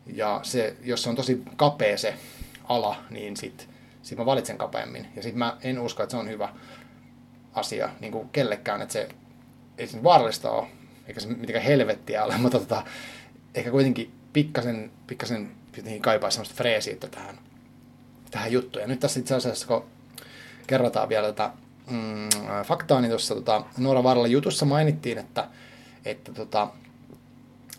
Ja 0.06 0.40
se, 0.44 0.76
jos 0.84 1.04
se 1.04 1.10
on 1.10 1.16
tosi 1.16 1.44
kapea 1.56 1.98
se 1.98 2.16
ala, 2.64 2.96
niin 3.10 3.38
sitten 3.38 3.68
sit 4.02 4.18
mä 4.18 4.26
valitsen 4.26 4.58
kapeammin. 4.58 5.08
Ja 5.16 5.24
sitten 5.24 5.40
mä 5.40 5.58
en 5.62 5.80
usko, 5.80 6.04
että 6.04 6.12
se 6.12 6.18
on 6.18 6.30
hyvä 6.30 6.50
asia 7.54 7.90
niin 8.00 8.12
kuin 8.12 8.30
kellekään, 8.30 8.82
että 8.82 8.94
se 8.94 9.10
ei 9.78 9.88
se 9.88 10.04
vaarallista 10.04 10.52
ole, 10.52 10.68
eikä 11.08 11.20
se 11.20 11.28
mitenkään 11.28 11.66
helvettiä 11.66 12.24
ole, 12.24 12.38
mutta 12.42 12.60
tota, 12.60 12.84
ehkä 13.56 13.72
kuitenkin 13.72 14.12
pikkasen, 14.34 14.92
pikkasen 15.08 15.52
kaipaa 16.02 16.30
sellaista 16.30 16.56
freesiyttä 16.56 17.08
tähän, 17.08 17.40
tähän 18.34 18.52
juttuun. 18.52 18.82
Ja 18.82 18.88
nyt 18.88 19.00
tässä 19.00 19.20
itse 19.20 19.36
asiassa, 19.36 19.68
kun 19.68 19.84
kerrotaan 20.68 21.10
vielä 21.10 21.28
tätä 21.28 21.52
mm, 21.92 22.30
faktaa, 22.66 23.02
niin 23.02 23.10
tuossa 23.10 23.36
tota, 23.36 23.66
Noora 23.78 24.04
Vaaralla 24.04 24.28
jutussa 24.28 24.66
mainittiin, 24.66 25.18
että, 25.18 25.48
että 26.06 26.34
tota, 26.34 26.68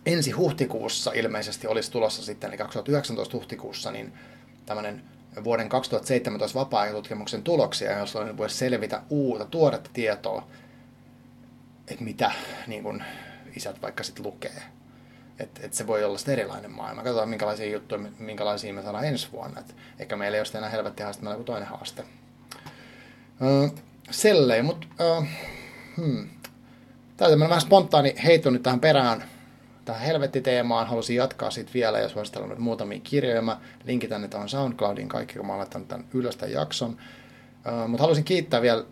ensi 0.06 0.30
huhtikuussa 0.30 1.12
ilmeisesti 1.14 1.66
olisi 1.66 1.90
tulossa 1.90 2.22
sitten, 2.22 2.48
eli 2.48 2.58
2019 2.58 3.36
huhtikuussa, 3.36 3.90
niin 3.90 4.12
tämmöinen 4.66 5.02
vuoden 5.44 5.68
2017 5.68 6.58
vapaa-ajatutkimuksen 6.58 7.42
tuloksia, 7.42 7.98
jolloin 7.98 8.36
voisi 8.36 8.56
selvitä 8.56 9.02
uutta, 9.10 9.44
tuoretta 9.44 9.90
tietoa, 9.92 10.46
että 11.88 12.04
mitä 12.04 12.32
niin 12.66 12.82
kun, 12.82 13.02
isät 13.56 13.82
vaikka 13.82 14.02
sitten 14.02 14.26
lukee. 14.26 14.62
Että 15.38 15.60
et 15.64 15.74
se 15.74 15.86
voi 15.86 16.04
olla 16.04 16.18
sitten 16.18 16.38
erilainen 16.38 16.70
maailma. 16.70 17.02
Katsotaan, 17.02 17.28
minkälaisia 17.28 17.72
juttuja, 17.72 18.00
minkälaisia 18.18 18.74
me 18.74 18.82
saadaan 18.82 19.04
ensi 19.04 19.28
vuonna. 19.32 19.60
Et 19.60 19.76
ehkä 19.98 20.16
meillä 20.16 20.36
ei 20.36 20.40
ole 20.40 20.58
enää 20.58 20.70
helvetti 20.70 21.02
haaste, 21.02 21.22
meillä 21.22 21.38
on 21.38 21.44
toinen 21.44 21.68
haaste. 21.68 22.04
Öö, 23.42 23.68
selleen, 24.10 24.64
mutta 24.64 24.86
öö, 25.00 25.20
hmm. 25.96 26.28
Tämä 27.16 27.32
on 27.32 27.40
vähän 27.40 27.60
spontaani 27.60 28.14
heitto 28.24 28.50
nyt 28.50 28.62
tähän 28.62 28.80
perään 28.80 29.24
tähän 29.84 30.02
helvettiteemaan. 30.02 30.86
Halusin 30.86 31.16
jatkaa 31.16 31.50
siitä 31.50 31.70
vielä 31.74 31.98
ja 31.98 32.08
suositella 32.08 32.46
nyt 32.46 32.58
muutamia 32.58 33.00
kirjoja. 33.04 33.42
Mä 33.42 33.60
linkitän 33.84 34.22
ne 34.22 34.28
tuohon 34.28 34.48
SoundCloudin 34.48 35.08
kaikki, 35.08 35.34
kun 35.34 35.46
mä 35.46 35.52
oon 35.52 35.58
laittanut 35.58 35.88
tämän 35.88 36.06
ylös 36.14 36.36
tämän 36.36 36.52
jakson. 36.52 36.90
Uh, 36.90 37.88
Mutta 37.88 38.02
halusin 38.02 38.24
kiittää 38.24 38.62
vielä 38.62 38.84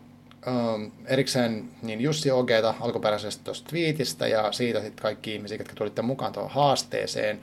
uh, 0.46 0.92
erikseen 1.06 1.68
niin 1.82 2.00
Jussi 2.00 2.30
Ogeita 2.30 2.74
alkuperäisestä 2.80 3.44
tuosta 3.44 3.68
twiitistä 3.68 4.26
ja 4.26 4.52
siitä 4.52 4.80
sitten 4.80 5.02
kaikki 5.02 5.34
ihmiset, 5.34 5.58
jotka 5.58 5.74
tulitte 5.74 6.02
mukaan 6.02 6.32
tuohon 6.32 6.50
haasteeseen, 6.50 7.40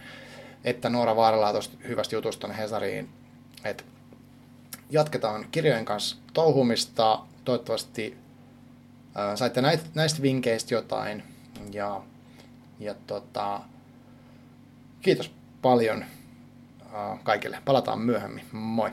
että 0.63 0.89
Noora 0.89 1.15
Vaaralaa 1.15 1.51
tuosta 1.51 1.77
hyvästä 1.87 2.15
jutusta 2.15 2.39
tuonne 2.39 2.57
Hesariin, 2.57 3.09
että 3.63 3.83
jatketaan 4.89 5.45
kirjojen 5.51 5.85
kanssa 5.85 6.17
touhumista. 6.33 7.19
Toivottavasti 7.45 8.17
uh, 9.07 9.35
saitte 9.37 9.61
näistä 9.95 10.21
vinkkeistä 10.21 10.73
jotain 10.73 11.23
ja 11.71 12.01
ja 12.79 12.95
tota, 13.07 13.61
kiitos 15.01 15.31
paljon 15.61 16.05
kaikille. 17.23 17.61
Palataan 17.65 17.99
myöhemmin. 17.99 18.45
Moi! 18.51 18.91